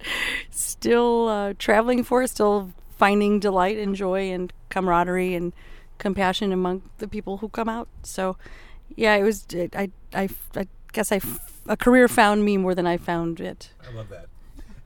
still 0.50 1.28
uh, 1.28 1.54
traveling 1.58 2.04
for 2.04 2.22
it, 2.22 2.28
still 2.28 2.72
finding 2.96 3.40
delight 3.40 3.78
and 3.78 3.94
joy 3.94 4.30
and 4.30 4.52
camaraderie 4.68 5.34
and 5.34 5.52
compassion 5.98 6.52
among 6.52 6.82
the 6.98 7.08
people 7.08 7.38
who 7.38 7.48
come 7.48 7.68
out. 7.68 7.88
So, 8.02 8.36
yeah, 8.94 9.14
it 9.16 9.22
was. 9.22 9.46
I 9.74 9.90
I, 10.14 10.28
I 10.54 10.66
guess 10.92 11.10
I 11.12 11.20
a 11.66 11.76
career 11.76 12.08
found 12.08 12.44
me 12.44 12.56
more 12.56 12.74
than 12.74 12.86
I 12.86 12.96
found 12.96 13.40
it. 13.40 13.70
I 13.88 13.92
love 13.94 14.08
that. 14.10 14.26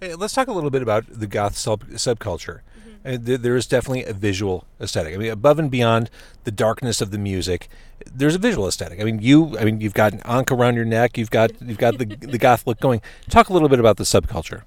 Hey, 0.01 0.15
let's 0.15 0.35
talk 0.35 0.49
a 0.49 0.53
little 0.53 0.71
bit 0.71 0.83
about 0.83 1.05
the 1.09 1.27
goth 1.27 1.57
sub- 1.57 1.89
subculture. 1.91 2.61
Mean, 3.07 3.23
there, 3.23 3.57
is 3.57 3.66
definitely 3.66 4.05
a 4.05 4.12
visual 4.12 4.64
aesthetic. 4.81 5.14
I 5.14 5.16
mean, 5.16 5.31
above 5.31 5.59
and 5.59 5.71
beyond 5.71 6.11
the 6.45 6.51
darkness 6.51 7.01
of 7.01 7.11
the 7.11 7.19
music, 7.19 7.69
there's 8.05 8.35
a 8.35 8.38
visual 8.38 8.66
aesthetic. 8.66 9.01
I 9.01 9.05
mean, 9.05 9.21
you, 9.21 9.57
I 9.59 9.64
mean, 9.64 9.81
you've 9.81 9.95
got 9.95 10.12
an 10.12 10.21
ankh 10.25 10.51
around 10.51 10.75
your 10.75 10.85
neck. 10.85 11.16
You've 11.16 11.31
got, 11.31 11.51
you've 11.62 11.79
got 11.79 11.99
the 11.99 12.05
the 12.21 12.38
goth 12.38 12.66
look 12.66 12.81
going. 12.81 13.01
Talk 13.31 13.49
a 13.49 13.53
little 13.53 13.69
bit 13.69 13.79
about 13.79 13.97
the 13.97 14.05
subculture. 14.05 14.62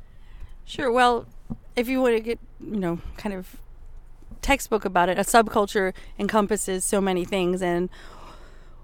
Sure. 0.65 0.91
Well, 0.91 1.25
if 1.75 1.87
you 1.87 2.01
want 2.01 2.15
to 2.15 2.21
get, 2.21 2.39
you 2.59 2.79
know, 2.79 3.01
kind 3.17 3.33
of 3.33 3.57
textbook 4.41 4.85
about 4.85 5.09
it, 5.09 5.17
a 5.17 5.23
subculture 5.23 5.93
encompasses 6.17 6.83
so 6.85 7.01
many 7.01 7.25
things. 7.25 7.61
And 7.61 7.89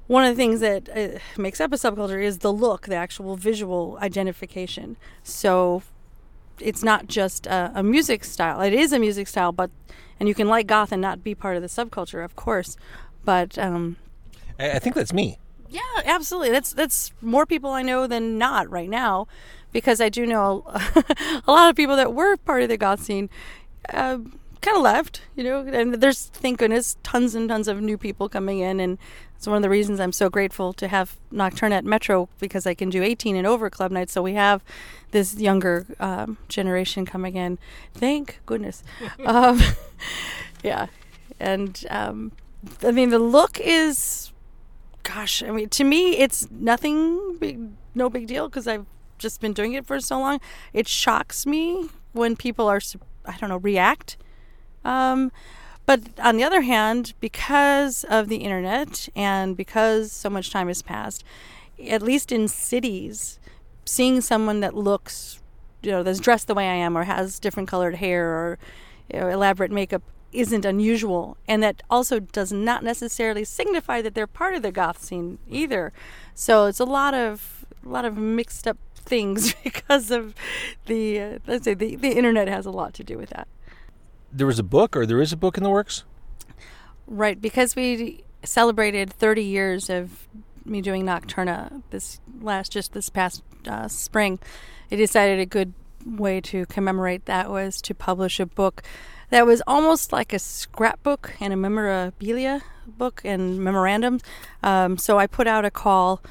one 0.07 0.23
of 0.23 0.35
the 0.35 0.35
things 0.35 0.59
that 0.59 0.89
uh, 0.89 1.19
makes 1.39 1.61
up 1.61 1.71
a 1.73 1.77
subculture 1.77 2.23
is 2.23 2.39
the 2.39 2.53
look, 2.53 2.87
the 2.87 2.95
actual 2.95 3.35
visual 3.35 3.97
identification. 4.01 4.97
So 5.23 5.83
it's 6.59 6.83
not 6.83 7.07
just 7.07 7.47
a, 7.47 7.71
a 7.75 7.83
music 7.83 8.23
style. 8.23 8.61
It 8.61 8.73
is 8.73 8.91
a 8.93 8.99
music 8.99 9.27
style, 9.27 9.51
but, 9.51 9.69
and 10.19 10.29
you 10.29 10.35
can 10.35 10.47
like 10.47 10.67
goth 10.67 10.91
and 10.91 11.01
not 11.01 11.23
be 11.23 11.35
part 11.35 11.55
of 11.55 11.61
the 11.61 11.67
subculture, 11.67 12.23
of 12.23 12.35
course. 12.35 12.77
But, 13.23 13.57
um, 13.57 13.97
I, 14.59 14.71
I 14.71 14.79
think 14.79 14.95
that's 14.95 15.13
me. 15.13 15.37
yeah, 15.69 15.81
absolutely. 16.05 16.51
That's 16.51 16.71
that's 16.73 17.11
more 17.21 17.45
people 17.45 17.71
I 17.71 17.81
know 17.81 18.07
than 18.07 18.37
not 18.37 18.69
right 18.69 18.89
now, 18.89 19.27
because 19.71 19.99
I 19.99 20.09
do 20.09 20.25
know 20.25 20.63
a 20.67 21.43
lot 21.51 21.69
of 21.69 21.75
people 21.75 21.95
that 21.97 22.13
were 22.13 22.37
part 22.37 22.61
of 22.63 22.69
the 22.69 22.77
goth 22.77 23.01
scene, 23.01 23.29
uh, 23.89 24.19
kind 24.61 24.77
of 24.77 24.83
left. 24.83 25.21
You 25.35 25.43
know, 25.43 25.59
and 25.61 25.95
there's 25.95 26.25
thank 26.27 26.59
goodness 26.59 26.97
tons 27.03 27.35
and 27.35 27.49
tons 27.49 27.67
of 27.67 27.81
new 27.81 27.97
people 27.97 28.29
coming 28.29 28.59
in, 28.59 28.79
and 28.79 28.97
it's 29.37 29.47
one 29.47 29.57
of 29.57 29.61
the 29.61 29.69
reasons 29.69 29.99
I'm 29.99 30.11
so 30.11 30.29
grateful 30.29 30.73
to 30.73 30.87
have 30.87 31.17
Nocturne 31.31 31.73
at 31.73 31.85
Metro 31.85 32.29
because 32.39 32.65
I 32.65 32.73
can 32.73 32.89
do 32.89 33.03
18 33.03 33.35
and 33.35 33.45
over 33.45 33.69
club 33.69 33.91
nights. 33.91 34.13
So 34.13 34.21
we 34.21 34.33
have 34.33 34.63
this 35.11 35.35
younger 35.35 35.85
um, 35.99 36.37
generation 36.47 37.05
coming 37.05 37.35
in. 37.35 37.57
Thank 37.93 38.39
goodness. 38.45 38.83
um, 39.25 39.61
yeah, 40.63 40.87
and 41.39 41.85
um, 41.89 42.31
I 42.83 42.91
mean 42.91 43.09
the 43.09 43.19
look 43.19 43.59
is 43.59 44.31
gosh, 45.05 45.43
I 45.43 45.51
mean, 45.51 45.69
to 45.69 45.83
me, 45.83 46.17
it's 46.17 46.49
nothing 46.51 47.37
big, 47.37 47.59
no 47.93 48.09
big 48.09 48.27
deal 48.27 48.49
because 48.49 48.67
I've 48.67 48.85
just 49.17 49.39
been 49.39 49.53
doing 49.53 49.73
it 49.73 49.85
for 49.85 49.99
so 50.01 50.19
long. 50.19 50.41
It 50.73 50.87
shocks 50.87 51.45
me 51.45 51.89
when 52.11 52.35
people 52.35 52.67
are, 52.67 52.81
I 53.25 53.37
don't 53.37 53.49
know, 53.49 53.57
react. 53.57 54.17
Um, 54.83 55.31
but 55.85 56.01
on 56.19 56.37
the 56.37 56.43
other 56.43 56.61
hand, 56.61 57.13
because 57.19 58.03
of 58.05 58.27
the 58.27 58.37
internet 58.37 59.07
and 59.15 59.55
because 59.55 60.11
so 60.11 60.29
much 60.29 60.51
time 60.51 60.67
has 60.67 60.81
passed, 60.81 61.23
at 61.87 62.01
least 62.01 62.31
in 62.31 62.47
cities, 62.47 63.39
seeing 63.85 64.21
someone 64.21 64.61
that 64.61 64.73
looks, 64.73 65.41
you 65.83 65.91
know, 65.91 66.01
that's 66.01 66.19
dressed 66.19 66.47
the 66.47 66.55
way 66.55 66.67
I 66.67 66.75
am 66.75 66.97
or 66.97 67.03
has 67.03 67.39
different 67.39 67.69
colored 67.69 67.95
hair 67.95 68.27
or 68.29 68.59
you 69.13 69.19
know, 69.19 69.27
elaborate 69.27 69.71
makeup 69.71 70.01
isn't 70.31 70.65
unusual. 70.65 71.37
And 71.47 71.61
that 71.63 71.83
also 71.89 72.19
does 72.19 72.51
not 72.51 72.83
necessarily 72.83 73.43
signify 73.43 74.01
that 74.01 74.15
they're 74.15 74.27
part 74.27 74.55
of 74.55 74.63
the 74.63 74.71
goth 74.71 75.01
scene 75.01 75.37
either. 75.49 75.93
So 76.33 76.65
it's 76.65 76.79
a 76.79 76.85
lot 76.85 77.13
of 77.13 77.65
a 77.85 77.89
lot 77.89 78.05
of 78.05 78.17
mixed 78.17 78.67
up 78.67 78.77
things 78.95 79.53
because 79.63 80.09
of 80.09 80.33
the 80.87 81.19
uh, 81.19 81.39
let's 81.45 81.65
say 81.65 81.75
the, 81.75 81.95
the 81.95 82.11
internet 82.11 82.47
has 82.47 82.65
a 82.65 82.71
lot 82.71 82.93
to 82.95 83.03
do 83.03 83.17
with 83.17 83.29
that. 83.29 83.47
There 84.35 84.47
was 84.47 84.59
a 84.59 84.63
book, 84.63 84.97
or 84.97 85.05
there 85.05 85.21
is 85.21 85.31
a 85.31 85.37
book 85.37 85.57
in 85.57 85.63
the 85.63 85.69
works. 85.69 86.03
Right, 87.07 87.39
because 87.39 87.75
we 87.75 88.23
celebrated 88.43 89.11
30 89.13 89.43
years 89.43 89.89
of 89.89 90.27
me 90.65 90.81
doing 90.81 91.05
Nocturna 91.05 91.81
this 91.91 92.19
last, 92.41 92.71
just 92.71 92.93
this 92.93 93.09
past 93.09 93.43
uh, 93.67 93.87
spring, 93.87 94.39
I 94.91 94.95
decided 94.97 95.39
a 95.39 95.45
good 95.45 95.73
way 96.05 96.41
to 96.41 96.65
commemorate 96.65 97.25
that 97.25 97.49
was 97.49 97.81
to 97.81 97.95
publish 97.95 98.39
a 98.39 98.45
book 98.45 98.83
that 99.29 99.45
was 99.45 99.61
almost 99.65 100.11
like 100.11 100.33
a 100.33 100.39
scrapbook 100.39 101.33
and 101.39 101.51
a 101.51 101.55
memorabilia 101.55 102.61
book 102.85 103.21
and 103.23 103.59
memorandums. 103.59 104.21
Um, 104.61 104.97
so 104.97 105.17
I 105.17 105.27
put 105.27 105.47
out 105.47 105.65
a 105.65 105.71
call 105.71 106.21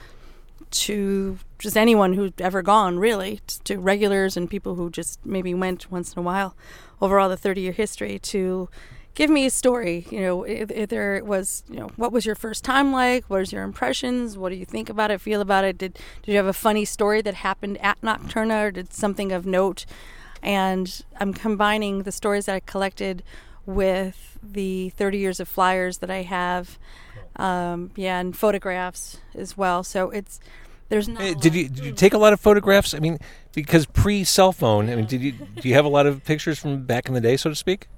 to 0.74 1.38
just 1.58 1.76
anyone 1.76 2.14
who's 2.14 2.32
ever 2.38 2.62
gone, 2.62 2.98
really, 2.98 3.40
to 3.64 3.78
regulars 3.78 4.36
and 4.36 4.50
people 4.50 4.74
who 4.74 4.90
just 4.90 5.24
maybe 5.24 5.54
went 5.54 5.90
once 5.90 6.12
in 6.12 6.18
a 6.18 6.22
while 6.22 6.56
over 7.00 7.18
all 7.18 7.28
the 7.28 7.36
30 7.36 7.60
year 7.60 7.72
history 7.72 8.18
to 8.18 8.68
give 9.14 9.30
me 9.30 9.46
a 9.46 9.50
story. 9.50 10.06
You 10.10 10.20
know, 10.20 10.42
if, 10.44 10.70
if 10.70 10.88
there 10.88 11.22
was, 11.24 11.64
you 11.68 11.78
know, 11.78 11.90
what 11.96 12.12
was 12.12 12.26
your 12.26 12.34
first 12.34 12.64
time 12.64 12.92
like? 12.92 13.24
What 13.30 13.38
was 13.38 13.52
your 13.52 13.62
impressions? 13.62 14.36
What 14.36 14.50
do 14.50 14.56
you 14.56 14.64
think 14.64 14.88
about 14.88 15.10
it, 15.10 15.20
feel 15.20 15.40
about 15.40 15.64
it? 15.64 15.78
Did, 15.78 15.94
did 16.22 16.32
you 16.32 16.36
have 16.36 16.46
a 16.46 16.52
funny 16.52 16.84
story 16.84 17.22
that 17.22 17.34
happened 17.34 17.78
at 17.78 18.00
Nocturna 18.00 18.66
or 18.66 18.70
did 18.70 18.92
something 18.92 19.32
of 19.32 19.46
note? 19.46 19.86
And 20.42 21.02
I'm 21.20 21.32
combining 21.32 22.02
the 22.02 22.12
stories 22.12 22.46
that 22.46 22.54
I 22.54 22.60
collected 22.60 23.22
with 23.64 24.38
the 24.42 24.90
30 24.90 25.18
years 25.18 25.40
of 25.40 25.48
flyers 25.48 25.98
that 25.98 26.10
I 26.10 26.22
have. 26.22 26.78
Um, 27.36 27.90
yeah, 27.96 28.20
and 28.20 28.36
photographs 28.36 29.18
as 29.34 29.56
well. 29.56 29.82
So 29.82 30.10
it's, 30.10 30.38
there's 30.88 31.08
not. 31.08 31.22
a 31.22 31.24
Eh, 31.26 31.34
Did 31.34 31.54
you 31.54 31.68
did 31.68 31.84
you 31.84 31.92
take 31.92 32.14
a 32.14 32.18
lot 32.18 32.32
of 32.32 32.40
photographs? 32.40 32.94
I 32.94 32.98
mean, 32.98 33.18
because 33.52 33.86
pre 33.86 34.24
cell 34.24 34.52
phone. 34.52 34.88
I 34.90 34.96
mean, 34.96 35.06
did 35.06 35.20
you 35.22 35.32
do 35.32 35.68
you 35.68 35.74
have 35.74 35.84
a 35.84 35.88
lot 35.88 36.06
of 36.06 36.24
pictures 36.24 36.58
from 36.58 36.84
back 36.84 37.08
in 37.08 37.14
the 37.14 37.20
day, 37.20 37.36
so 37.36 37.50
to 37.50 37.56
speak? 37.56 37.88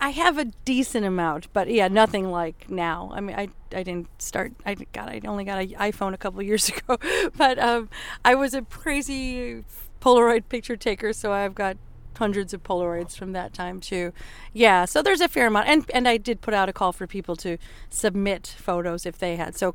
I 0.00 0.10
have 0.10 0.38
a 0.38 0.46
decent 0.64 1.04
amount, 1.04 1.52
but 1.52 1.68
yeah, 1.70 1.88
nothing 1.88 2.30
like 2.30 2.70
now. 2.70 3.10
I 3.12 3.20
mean, 3.20 3.36
I, 3.36 3.48
I 3.74 3.82
didn't 3.82 4.08
start. 4.20 4.52
I 4.64 4.74
got 4.74 5.08
I 5.08 5.20
only 5.26 5.44
got 5.44 5.60
an 5.60 5.68
iPhone 5.70 6.14
a 6.14 6.16
couple 6.16 6.42
years 6.42 6.68
ago, 6.76 6.98
but 7.36 7.58
um, 7.58 7.88
I 8.24 8.34
was 8.34 8.54
a 8.54 8.62
crazy 8.62 9.64
Polaroid 10.00 10.48
picture 10.48 10.76
taker, 10.76 11.12
so 11.12 11.32
I've 11.32 11.54
got 11.54 11.76
hundreds 12.16 12.54
of 12.54 12.62
Polaroids 12.62 13.16
from 13.16 13.32
that 13.32 13.52
time 13.52 13.80
too. 13.80 14.12
Yeah, 14.54 14.86
so 14.86 15.02
there's 15.02 15.20
a 15.20 15.28
fair 15.28 15.46
amount, 15.48 15.68
and 15.68 15.84
and 15.92 16.08
I 16.08 16.16
did 16.16 16.40
put 16.40 16.54
out 16.54 16.68
a 16.68 16.72
call 16.72 16.92
for 16.92 17.06
people 17.06 17.36
to 17.36 17.58
submit 17.90 18.54
photos 18.58 19.04
if 19.04 19.18
they 19.18 19.36
had. 19.36 19.56
So 19.56 19.74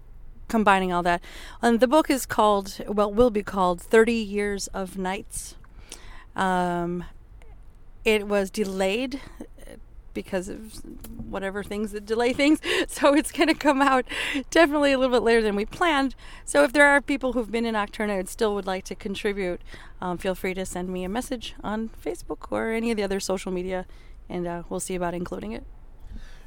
combining 0.52 0.92
all 0.92 1.02
that, 1.04 1.22
and 1.62 1.80
the 1.80 1.88
book 1.88 2.10
is 2.10 2.26
called 2.26 2.80
well 2.88 3.12
will 3.12 3.32
be 3.32 3.42
called 3.42 3.82
Thirty 3.82 4.22
Years 4.38 4.68
of 4.68 4.98
Nights. 4.98 5.56
Um, 6.36 7.06
it 8.04 8.28
was 8.28 8.50
delayed 8.52 9.22
because 10.14 10.50
of 10.50 10.82
whatever 11.30 11.64
things 11.64 11.92
that 11.94 12.06
delay 12.06 12.34
things. 12.34 12.60
So 12.88 13.14
it's 13.14 13.32
going 13.32 13.48
to 13.48 13.54
come 13.54 13.82
out 13.82 14.06
definitely 14.50 14.92
a 14.92 15.00
little 15.00 15.16
bit 15.16 15.24
later 15.24 15.42
than 15.42 15.56
we 15.56 15.66
planned. 15.66 16.14
So 16.44 16.64
if 16.64 16.74
there 16.74 16.86
are 16.88 17.00
people 17.00 17.34
who've 17.34 17.50
been 17.50 17.66
in 17.66 17.76
Nocturna 17.76 18.20
and 18.20 18.28
still 18.28 18.54
would 18.56 18.68
like 18.68 18.84
to 18.86 18.96
contribute, 18.96 19.62
um, 20.02 20.18
feel 20.18 20.36
free 20.36 20.54
to 20.56 20.66
send 20.66 20.90
me 20.90 21.04
a 21.06 21.10
message 21.10 21.56
on 21.64 21.90
Facebook 22.04 22.52
or 22.52 22.72
any 22.72 22.92
of 22.92 22.98
the 22.98 23.04
other 23.04 23.20
social 23.20 23.52
media, 23.52 23.86
and 24.28 24.46
uh, 24.46 24.64
we'll 24.68 24.82
see 24.82 24.96
about 24.96 25.14
including 25.14 25.54
it. 25.54 25.64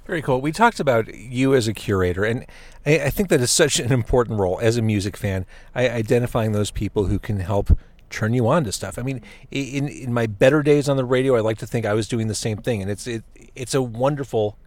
Very 0.06 0.20
cool. 0.20 0.40
We 0.40 0.52
talked 0.52 0.80
about 0.80 1.14
you 1.14 1.54
as 1.54 1.66
a 1.66 1.72
curator, 1.72 2.24
and 2.24 2.44
I, 2.84 3.04
I 3.04 3.10
think 3.10 3.30
that 3.30 3.40
is 3.40 3.50
such 3.50 3.80
an 3.80 3.90
important 3.90 4.38
role 4.38 4.58
as 4.60 4.76
a 4.76 4.82
music 4.82 5.16
fan. 5.16 5.46
I, 5.74 5.88
identifying 5.88 6.52
those 6.52 6.70
people 6.70 7.06
who 7.06 7.18
can 7.18 7.40
help 7.40 7.78
turn 8.10 8.34
you 8.34 8.46
on 8.46 8.64
to 8.64 8.72
stuff. 8.72 8.98
I 8.98 9.02
mean, 9.02 9.22
in 9.50 9.88
in 9.88 10.12
my 10.12 10.26
better 10.26 10.62
days 10.62 10.88
on 10.88 10.96
the 10.96 11.04
radio, 11.04 11.36
I 11.36 11.40
like 11.40 11.58
to 11.58 11.66
think 11.66 11.86
I 11.86 11.94
was 11.94 12.06
doing 12.06 12.28
the 12.28 12.34
same 12.34 12.58
thing, 12.58 12.82
and 12.82 12.90
it's 12.90 13.06
it 13.06 13.24
it's 13.54 13.74
a 13.74 13.80
wonderful, 13.80 14.58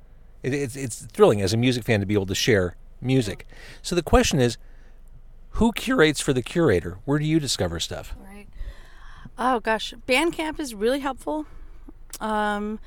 it, 0.41 0.53
it's 0.53 0.75
it's 0.75 1.05
thrilling 1.05 1.41
as 1.41 1.53
a 1.53 1.57
music 1.57 1.83
fan 1.83 1.99
to 1.99 2.05
be 2.07 2.15
able 2.15 2.25
to 2.25 2.35
share 2.35 2.75
music. 2.99 3.45
So 3.83 3.95
the 3.95 4.03
question 4.03 4.39
is, 4.39 4.57
who 5.51 5.71
curates 5.71 6.19
for 6.19 6.33
the 6.33 6.41
curator? 6.41 6.97
Where 7.05 7.19
do 7.19 7.25
you 7.25 7.39
discover 7.39 7.79
stuff? 7.79 8.15
Right. 8.19 8.47
Oh 9.37 9.59
gosh, 9.59 9.93
Bandcamp 10.07 10.59
is 10.59 10.73
really 10.73 10.99
helpful. 10.99 11.45
Um, 12.19 12.79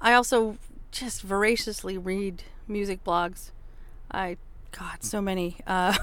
I 0.00 0.14
also 0.14 0.56
just 0.92 1.22
voraciously 1.22 1.98
read 1.98 2.44
music 2.68 3.02
blogs. 3.02 3.50
I, 4.10 4.36
God, 4.70 5.02
so 5.02 5.20
many. 5.20 5.56
Uh, 5.66 5.94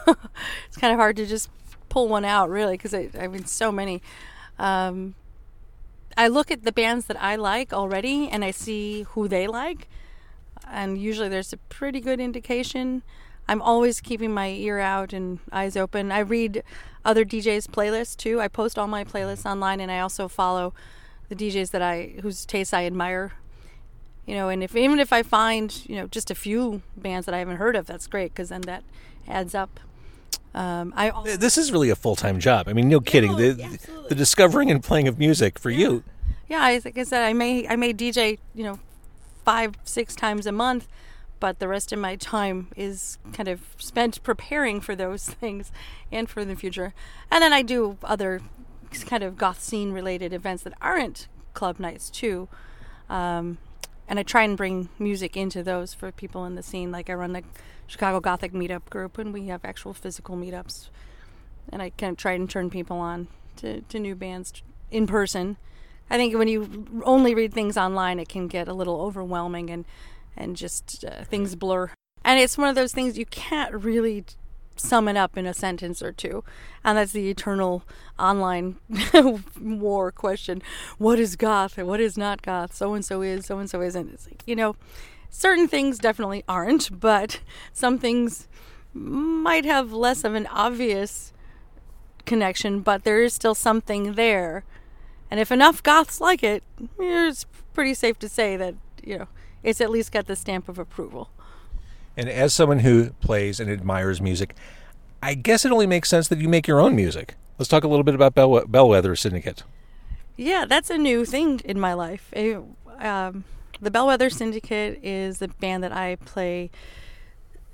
it's 0.68 0.78
kind 0.78 0.92
of 0.92 1.00
hard 1.00 1.16
to 1.18 1.26
just 1.26 1.50
pull 1.88 2.08
one 2.08 2.26
out, 2.26 2.50
really, 2.50 2.74
because 2.74 2.94
I, 2.94 3.10
I 3.18 3.28
mean, 3.28 3.46
so 3.46 3.72
many. 3.72 4.02
Um, 4.58 5.16
I 6.18 6.28
look 6.28 6.52
at 6.52 6.64
the 6.64 6.72
bands 6.72 7.06
that 7.06 7.22
I 7.22 7.36
like 7.36 7.72
already, 7.72 8.28
and 8.30 8.44
I 8.44 8.52
see 8.52 9.04
who 9.10 9.28
they 9.28 9.48
like, 9.48 9.88
and 10.68 10.98
usually 10.98 11.30
there's 11.30 11.54
a 11.54 11.58
pretty 11.58 12.02
good 12.02 12.20
indication. 12.20 13.04
I'm 13.48 13.62
always 13.62 14.02
keeping 14.02 14.34
my 14.34 14.50
ear 14.50 14.80
out 14.80 15.14
and 15.14 15.40
eyes 15.52 15.76
open. 15.78 16.12
I 16.12 16.20
read 16.20 16.64
other 17.06 17.26
DJs' 17.26 17.68
playlists 17.68 18.18
too. 18.18 18.42
I 18.42 18.48
post 18.48 18.78
all 18.78 18.88
my 18.88 19.04
playlists 19.04 19.46
online, 19.46 19.80
and 19.80 19.92
I 19.92 20.00
also 20.00 20.28
follow 20.28 20.74
the 21.30 21.36
DJs 21.36 21.72
that 21.72 21.82
I 21.82 22.16
whose 22.22 22.46
tastes 22.46 22.74
I 22.74 22.86
admire. 22.86 23.34
You 24.30 24.36
know, 24.36 24.50
and 24.50 24.62
if 24.62 24.76
even 24.76 25.00
if 25.00 25.12
I 25.12 25.24
find 25.24 25.76
you 25.90 25.96
know 25.96 26.06
just 26.06 26.30
a 26.30 26.36
few 26.36 26.84
bands 26.96 27.26
that 27.26 27.34
I 27.34 27.40
haven't 27.40 27.58
heard 27.58 27.76
of, 27.76 27.88
that's 27.88 28.06
great 28.06 28.32
because 28.32 28.50
then 28.50 28.62
that 28.62 28.84
adds 29.28 29.56
up. 29.56 29.80
Um, 30.54 30.94
I 30.96 31.10
al- 31.10 31.24
This 31.24 31.58
is 31.58 31.72
really 31.72 31.90
a 31.90 31.96
full 31.96 32.16
time 32.16 32.40
job. 32.40 32.68
I 32.70 32.74
mean, 32.74 32.88
no 32.90 33.00
kidding. 33.00 33.36
The- 33.38 33.60
absolutely. 33.64 34.10
the 34.10 34.14
discovering 34.14 34.70
and 34.70 34.84
playing 34.84 35.08
of 35.08 35.18
music 35.18 35.58
for 35.58 35.72
you. 35.72 36.04
Yeah, 36.48 36.62
I, 36.62 36.80
like 36.86 36.96
I 36.96 37.06
said, 37.06 37.24
I 37.24 37.34
may 37.34 37.68
I 37.68 37.76
may 37.76 37.92
DJ, 37.92 38.38
you 38.54 38.64
know, 38.64 38.78
five 39.44 39.74
six 39.84 40.16
times 40.16 40.46
a 40.46 40.52
month, 40.52 40.88
but 41.40 41.58
the 41.58 41.68
rest 41.68 41.92
of 41.92 41.98
my 41.98 42.16
time 42.16 42.68
is 42.76 43.18
kind 43.34 43.50
of 43.50 43.62
spent 43.80 44.22
preparing 44.22 44.80
for 44.80 44.96
those 44.96 45.26
things 45.42 45.72
and 46.12 46.30
for 46.30 46.46
the 46.46 46.56
future. 46.56 46.94
And 47.32 47.42
then 47.42 47.52
I 47.52 47.64
do 47.64 47.98
other 48.04 48.42
kind 49.08 49.24
of 49.24 49.40
goth 49.40 49.64
scene 49.64 49.92
related 49.92 50.34
events 50.34 50.62
that 50.62 50.74
aren't 50.82 51.28
club 51.56 51.80
nights 51.80 52.12
too. 52.12 52.48
Um, 53.10 53.58
and 54.10 54.18
I 54.18 54.24
try 54.24 54.42
and 54.42 54.58
bring 54.58 54.90
music 54.98 55.38
into 55.38 55.62
those 55.62 55.94
for 55.94 56.12
people 56.12 56.44
in 56.44 56.56
the 56.56 56.64
scene. 56.64 56.92
Like 56.92 57.12
I 57.12 57.14
run 57.14 57.34
the 57.34 57.44
Chicago 57.86 58.20
Gothic 58.20 58.52
Meetup 58.52 58.90
group, 58.90 59.20
and 59.20 59.32
we 59.32 59.48
have 59.48 59.64
actual 59.64 59.94
physical 59.94 60.36
meetups. 60.36 60.90
And 61.72 61.82
I 61.82 61.92
kind 61.92 62.12
of 62.12 62.18
try 62.18 62.32
and 62.34 62.50
turn 62.50 62.72
people 62.72 62.98
on 62.98 63.28
to, 63.58 63.82
to 63.82 64.00
new 64.00 64.16
bands 64.16 64.52
in 64.90 65.06
person. 65.06 65.58
I 66.10 66.18
think 66.18 66.36
when 66.36 66.48
you 66.48 67.04
only 67.04 67.36
read 67.36 67.54
things 67.54 67.78
online, 67.78 68.20
it 68.20 68.28
can 68.28 68.48
get 68.48 68.68
a 68.68 68.74
little 68.74 69.00
overwhelming 69.00 69.70
and 69.70 69.86
and 70.36 70.56
just 70.56 71.06
uh, 71.06 71.24
things 71.24 71.56
blur. 71.56 71.92
And 72.24 72.40
it's 72.40 72.58
one 72.58 72.70
of 72.70 72.76
those 72.76 72.94
things 72.94 73.18
you 73.18 73.26
can't 73.26 73.74
really 73.74 74.26
sum 74.80 75.08
it 75.08 75.18
up 75.18 75.38
in 75.38 75.46
a 75.46 75.54
sentence 75.54 76.02
or 76.02 76.12
two. 76.12 76.44
And 76.84 76.98
that's 76.98 77.12
the 77.12 77.30
eternal 77.30 77.84
online 78.18 78.78
war 79.62 80.12
question. 80.12 80.62
What 80.98 81.20
is 81.20 81.36
goth 81.36 81.78
and 81.78 81.88
what 81.88 82.00
is 82.00 82.18
not 82.18 82.42
goth? 82.42 82.76
So 82.76 82.94
and 82.94 83.04
so 83.04 83.22
is, 83.22 83.46
so 83.46 83.60
and 83.60 83.70
so 83.70 83.82
isn't. 83.82 84.14
It's 84.14 84.28
like, 84.28 84.44
you 84.46 84.56
know, 84.56 84.76
certain 85.30 85.68
things 85.68 86.00
definitely 86.00 86.44
aren't, 86.48 87.00
but 87.00 87.42
some 87.74 87.98
things 87.98 88.48
might 88.94 89.66
have 89.66 89.94
less 89.94 90.24
of 90.24 90.34
an 90.34 90.48
obvious 90.48 91.34
connection, 92.26 92.82
but 92.82 93.04
there 93.04 93.22
is 93.22 93.34
still 93.34 93.56
something 93.56 94.14
there. 94.14 94.64
And 95.32 95.40
if 95.40 95.52
enough 95.52 95.84
goths 95.84 96.20
like 96.20 96.44
it, 96.44 96.64
it's 97.00 97.46
pretty 97.74 97.94
safe 97.94 98.18
to 98.20 98.30
say 98.30 98.58
that, 98.58 98.76
you 99.04 99.20
know, 99.20 99.28
it's 99.64 99.82
at 99.82 99.90
least 99.90 100.12
got 100.12 100.28
the 100.28 100.36
stamp 100.36 100.70
of 100.70 100.80
approval. 100.80 101.30
And 102.20 102.28
as 102.28 102.54
someone 102.54 102.80
who 102.80 103.12
plays 103.22 103.62
and 103.62 103.72
admires 103.72 104.20
music, 104.20 104.54
I 105.24 105.36
guess 105.36 105.64
it 105.64 105.72
only 105.72 105.88
makes 105.88 106.10
sense 106.10 106.28
that 106.28 106.40
you 106.40 106.50
make 106.50 106.68
your 106.68 106.82
own 106.82 106.94
music. 106.94 107.36
Let's 107.58 107.70
talk 107.70 107.86
a 107.86 107.88
little 107.88 108.04
bit 108.04 108.14
about 108.14 108.36
Bell- 108.36 108.66
Bellwether 108.68 109.16
Syndicate. 109.16 109.64
Yeah, 110.36 110.66
that's 110.68 110.90
a 110.90 110.98
new 110.98 111.24
thing 111.24 111.62
in 111.64 111.80
my 111.80 111.94
life. 111.94 112.28
It- 112.34 112.62
um, 113.00 113.46
the 113.80 113.90
Bellwether 113.90 114.30
Syndicate 114.30 115.00
is 115.02 115.40
the 115.40 115.48
band 115.48 115.82
that 115.86 115.94
I 115.94 116.18
play 116.18 116.72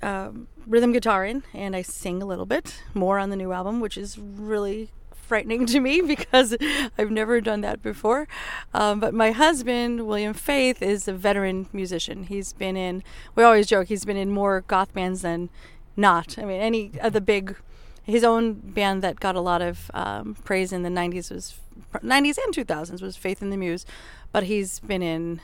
um, 0.00 0.46
rhythm 0.64 0.92
guitar 0.92 1.24
in, 1.24 1.42
and 1.52 1.74
I 1.74 1.82
sing 1.82 2.22
a 2.22 2.26
little 2.26 2.46
bit 2.46 2.82
more 2.94 3.18
on 3.18 3.30
the 3.30 3.36
new 3.36 3.50
album, 3.50 3.80
which 3.80 3.98
is 3.98 4.16
really 4.16 4.90
frightening 5.26 5.66
to 5.66 5.80
me 5.80 6.00
because 6.06 6.56
I've 6.96 7.10
never 7.10 7.40
done 7.40 7.60
that 7.62 7.82
before. 7.82 8.28
Um, 8.72 9.00
but 9.00 9.12
my 9.12 9.32
husband, 9.32 10.06
William 10.06 10.34
Faith, 10.34 10.82
is 10.82 11.08
a 11.08 11.12
veteran 11.12 11.68
musician. 11.72 12.24
He's 12.24 12.52
been 12.52 12.76
in, 12.76 13.02
we 13.34 13.42
always 13.42 13.66
joke, 13.66 13.88
he's 13.88 14.04
been 14.04 14.16
in 14.16 14.30
more 14.30 14.62
goth 14.62 14.94
bands 14.94 15.22
than 15.22 15.50
not. 15.96 16.38
I 16.38 16.44
mean, 16.44 16.60
any 16.60 16.92
of 17.00 17.12
the 17.12 17.20
big, 17.20 17.56
his 18.04 18.24
own 18.24 18.54
band 18.54 19.02
that 19.02 19.20
got 19.20 19.34
a 19.34 19.40
lot 19.40 19.62
of 19.62 19.90
um, 19.94 20.36
praise 20.44 20.72
in 20.72 20.82
the 20.82 20.90
90s 20.90 21.30
was, 21.30 21.58
90s 21.94 22.38
and 22.38 22.54
2000s 22.54 23.02
was 23.02 23.16
Faith 23.16 23.42
and 23.42 23.52
the 23.52 23.56
Muse. 23.56 23.84
But 24.32 24.44
he's 24.44 24.80
been 24.80 25.02
in, 25.02 25.40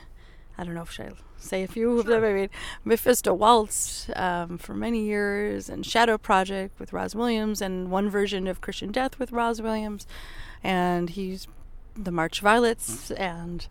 I 0.57 0.63
don't 0.63 0.75
know 0.75 0.83
if 0.83 0.99
I 0.99 1.09
say 1.43 1.63
a 1.63 1.67
few 1.67 1.99
of 1.99 2.05
them. 2.05 2.23
I 2.23 2.33
mean, 2.33 2.49
Mephisto 2.83 3.33
Waltz 3.33 4.09
um, 4.15 4.57
for 4.57 4.73
many 4.73 5.03
years, 5.03 5.69
and 5.69 5.85
Shadow 5.85 6.17
Project 6.17 6.79
with 6.79 6.91
Rozz 6.91 7.15
Williams, 7.15 7.61
and 7.61 7.91
one 7.91 8.09
version 8.09 8.47
of 8.47 8.61
Christian 8.61 8.91
Death 8.91 9.19
with 9.19 9.31
Rozz 9.31 9.61
Williams, 9.61 10.07
and 10.63 11.09
he's 11.11 11.47
the 11.95 12.11
March 12.11 12.39
Violets, 12.39 13.11
and 13.11 13.67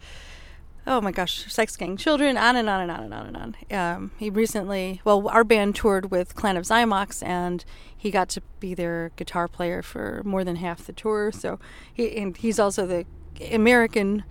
oh 0.87 1.01
my 1.01 1.13
gosh, 1.13 1.53
Sex 1.53 1.77
Gang 1.77 1.97
Children, 1.97 2.37
on 2.37 2.57
and 2.57 2.69
on 2.69 2.81
and 2.83 2.91
on 2.91 3.05
and 3.05 3.15
on 3.15 3.27
and 3.27 3.37
on. 3.37 3.77
Um, 3.77 4.11
he 4.19 4.31
recently, 4.31 5.01
well, 5.05 5.29
our 5.29 5.45
band 5.45 5.77
toured 5.77 6.11
with 6.11 6.35
Clan 6.35 6.57
of 6.57 6.65
Xymox, 6.65 7.27
and 7.27 7.65
he 7.97 8.11
got 8.11 8.29
to 8.31 8.43
be 8.61 8.75
their 8.75 9.13
guitar 9.17 9.49
player 9.49 9.83
for 9.83 10.23
more 10.25 10.45
than 10.45 10.57
half 10.57 10.87
the 10.87 10.93
tour. 10.93 11.31
So 11.33 11.59
he 11.93 12.17
and 12.17 12.37
he's 12.37 12.59
also 12.59 12.87
the 12.87 13.07
American 13.51 14.25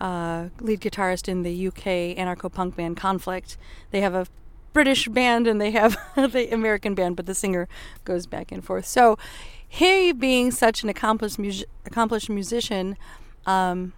uh, 0.00 0.48
lead 0.60 0.80
guitarist 0.80 1.28
in 1.28 1.42
the 1.42 1.68
UK 1.68 2.16
anarcho 2.16 2.52
punk 2.52 2.76
band 2.76 2.96
Conflict. 2.96 3.56
They 3.90 4.00
have 4.00 4.14
a 4.14 4.26
British 4.72 5.08
band 5.08 5.46
and 5.46 5.60
they 5.60 5.72
have 5.72 5.96
the 6.14 6.52
American 6.52 6.94
band, 6.94 7.16
but 7.16 7.26
the 7.26 7.34
singer 7.34 7.68
goes 8.04 8.26
back 8.26 8.52
and 8.52 8.64
forth. 8.64 8.86
So, 8.86 9.18
he 9.72 10.12
being 10.12 10.50
such 10.50 10.82
an 10.82 10.88
accomplished 10.88 11.38
mus- 11.38 11.64
accomplished 11.86 12.28
musician 12.28 12.96
um, 13.46 13.92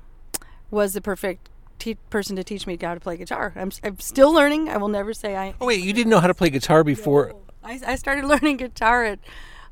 was 0.71 0.93
the 0.93 1.01
perfect 1.01 1.49
te- 1.79 1.97
person 2.11 2.37
to 2.37 2.45
teach 2.45 2.67
me 2.67 2.79
how 2.81 2.95
to 2.95 3.01
play 3.01 3.17
guitar. 3.17 3.55
I'm, 3.57 3.71
I'm 3.83 3.99
still 3.99 4.33
learning. 4.33 4.69
I 4.69 4.77
will 4.77 4.89
never 4.89 5.15
say 5.15 5.35
I. 5.35 5.55
Oh, 5.61 5.67
wait, 5.67 5.83
you 5.83 5.93
didn't 5.93 6.11
know 6.11 6.21
how 6.21 6.27
to 6.27 6.35
play 6.35 6.51
guitar 6.51 6.85
before? 6.85 7.35
I, 7.65 7.81
I 7.87 7.97
started 7.97 8.25
learning 8.33 8.59
guitar 8.59 9.05
at 9.05 9.19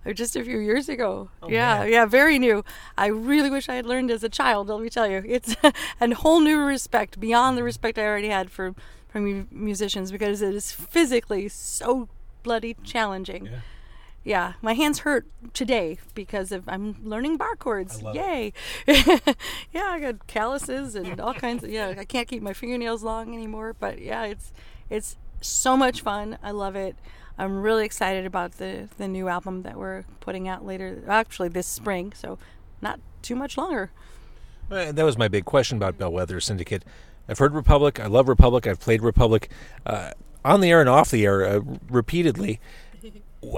uh, 0.06 0.12
just 0.12 0.36
a 0.36 0.44
few 0.44 0.58
years 0.58 0.88
ago. 0.88 1.30
yeah, 1.48 1.80
man. 1.80 1.92
yeah, 1.92 2.06
very 2.06 2.38
new. 2.38 2.64
I 2.96 3.06
really 3.06 3.50
wish 3.50 3.68
I 3.68 3.74
had 3.74 3.86
learned 3.86 4.10
as 4.10 4.24
a 4.24 4.28
child. 4.28 4.68
Let 4.68 4.80
me 4.80 4.90
tell 4.90 5.08
you, 5.08 5.22
it's 5.26 5.56
a 6.00 6.14
whole 6.14 6.40
new 6.40 6.58
respect 6.58 7.20
beyond 7.20 7.58
the 7.58 7.62
respect 7.62 7.98
I 7.98 8.04
already 8.04 8.28
had 8.28 8.50
for 8.50 8.74
for 9.08 9.20
musicians 9.20 10.12
because 10.12 10.40
it 10.40 10.54
is 10.54 10.70
physically 10.70 11.48
so 11.48 12.08
bloody 12.42 12.76
challenging. 12.84 13.46
Yeah. 13.46 13.58
Yeah, 14.22 14.52
my 14.60 14.74
hands 14.74 15.00
hurt 15.00 15.26
today 15.54 15.98
because 16.14 16.52
of 16.52 16.68
I'm 16.68 16.96
learning 17.02 17.38
bar 17.38 17.56
chords. 17.56 18.02
Yay! 18.12 18.52
yeah, 18.86 19.24
I 19.74 19.98
got 19.98 20.26
calluses 20.26 20.94
and 20.94 21.18
all 21.18 21.32
kinds 21.32 21.64
of 21.64 21.70
yeah. 21.70 21.94
I 21.96 22.04
can't 22.04 22.28
keep 22.28 22.42
my 22.42 22.52
fingernails 22.52 23.02
long 23.02 23.32
anymore, 23.34 23.74
but 23.78 23.98
yeah, 23.98 24.24
it's 24.24 24.52
it's 24.90 25.16
so 25.40 25.76
much 25.76 26.00
fun. 26.02 26.38
I 26.42 26.50
love 26.50 26.76
it. 26.76 26.96
I'm 27.38 27.62
really 27.62 27.84
excited 27.84 28.26
about 28.26 28.52
the 28.58 28.88
the 28.98 29.08
new 29.08 29.28
album 29.28 29.62
that 29.62 29.76
we're 29.76 30.04
putting 30.20 30.46
out 30.48 30.64
later. 30.64 31.02
Actually, 31.08 31.48
this 31.48 31.66
spring, 31.66 32.12
so 32.14 32.38
not 32.82 33.00
too 33.22 33.34
much 33.34 33.56
longer. 33.56 33.90
Uh, 34.70 34.92
That 34.92 35.04
was 35.04 35.16
my 35.18 35.28
big 35.28 35.44
question 35.44 35.76
about 35.76 35.98
Bellwether 35.98 36.40
Syndicate. 36.40 36.84
I've 37.28 37.38
heard 37.38 37.54
Republic. 37.54 37.98
I 38.00 38.06
love 38.06 38.28
Republic. 38.28 38.66
I've 38.66 38.80
played 38.80 39.02
Republic 39.02 39.50
uh, 39.86 40.12
on 40.44 40.60
the 40.60 40.70
air 40.70 40.80
and 40.80 40.88
off 40.88 41.10
the 41.10 41.24
air 41.24 41.44
uh, 41.44 41.60
repeatedly. 41.88 42.60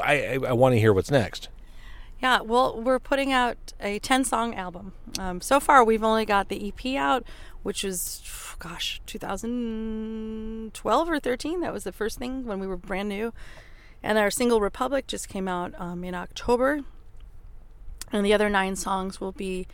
I, 0.04 0.26
I, 0.26 0.38
I 0.48 0.52
want 0.52 0.74
to 0.74 0.78
hear 0.78 0.92
what's 0.92 1.10
next. 1.10 1.48
Yeah, 2.22 2.40
well, 2.40 2.80
we're 2.80 3.00
putting 3.00 3.32
out 3.32 3.72
a 3.80 3.98
10 3.98 4.24
song 4.24 4.54
album. 4.54 4.92
Um, 5.18 5.40
so 5.40 5.58
far, 5.58 5.82
we've 5.82 6.04
only 6.04 6.24
got 6.24 6.48
the 6.48 6.68
EP 6.68 6.94
out, 6.96 7.24
which 7.64 7.82
was, 7.82 8.20
gosh, 8.62 9.00
2012 9.06 11.10
or 11.10 11.18
13. 11.18 11.60
That 11.60 11.72
was 11.72 11.82
the 11.82 11.90
first 11.90 12.18
thing 12.18 12.46
when 12.46 12.60
we 12.60 12.66
were 12.66 12.76
brand 12.76 13.08
new. 13.08 13.32
And 14.04 14.18
our 14.18 14.30
single 14.30 14.60
Republic 14.60 15.08
just 15.08 15.28
came 15.28 15.48
out 15.48 15.74
um, 15.80 16.04
in 16.04 16.14
October. 16.14 16.82
And 18.12 18.24
the 18.24 18.32
other 18.32 18.48
nine 18.48 18.76
songs 18.76 19.20
will 19.20 19.32
be 19.32 19.66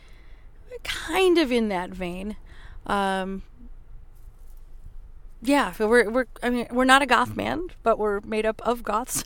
kind 0.83 1.37
of 1.37 1.51
in 1.51 1.69
that 1.69 1.91
vein. 1.91 2.35
Um, 2.87 3.43
yeah, 5.41 5.73
we're 5.79 6.09
we're 6.09 6.25
I 6.41 6.49
mean 6.49 6.67
we're 6.71 6.85
not 6.85 7.01
a 7.01 7.05
goth 7.05 7.35
band, 7.35 7.73
but 7.83 7.99
we're 7.99 8.21
made 8.21 8.45
up 8.45 8.61
of 8.65 8.83
goths. 8.83 9.23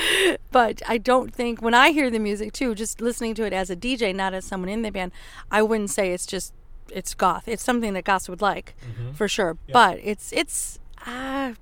but 0.50 0.82
I 0.88 0.98
don't 0.98 1.34
think 1.34 1.60
when 1.60 1.74
I 1.74 1.90
hear 1.90 2.10
the 2.10 2.18
music 2.18 2.52
too, 2.52 2.74
just 2.74 3.00
listening 3.00 3.34
to 3.36 3.44
it 3.44 3.52
as 3.52 3.70
a 3.70 3.76
DJ, 3.76 4.14
not 4.14 4.34
as 4.34 4.44
someone 4.44 4.68
in 4.68 4.82
the 4.82 4.90
band, 4.90 5.12
I 5.50 5.62
wouldn't 5.62 5.90
say 5.90 6.12
it's 6.12 6.26
just 6.26 6.52
it's 6.90 7.14
goth. 7.14 7.48
It's 7.48 7.62
something 7.62 7.92
that 7.94 8.04
goths 8.04 8.28
would 8.28 8.40
like 8.42 8.74
for 9.14 9.28
sure. 9.28 9.56
But 9.72 9.98
it's 10.02 10.32
it's 10.32 10.78
uh, 11.06 11.54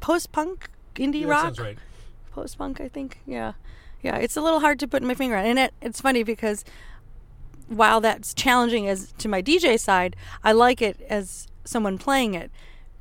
post 0.00 0.32
punk 0.32 0.70
indie 0.96 1.26
rock 1.26 1.54
post 2.32 2.58
punk, 2.58 2.80
I 2.80 2.88
think. 2.88 3.18
Yeah, 3.26 3.52
yeah. 4.02 4.16
It's 4.16 4.36
a 4.36 4.40
little 4.40 4.60
hard 4.60 4.78
to 4.80 4.88
put 4.88 5.02
my 5.02 5.14
finger 5.14 5.36
on, 5.36 5.44
and 5.44 5.58
it, 5.58 5.74
it's 5.82 6.00
funny 6.00 6.22
because 6.22 6.64
while 7.68 8.00
that's 8.00 8.32
challenging 8.34 8.88
as 8.88 9.12
to 9.18 9.28
my 9.28 9.42
DJ 9.42 9.78
side, 9.78 10.16
I 10.42 10.52
like 10.52 10.80
it 10.80 11.00
as 11.08 11.48
someone 11.64 11.98
playing 11.98 12.34
it 12.34 12.50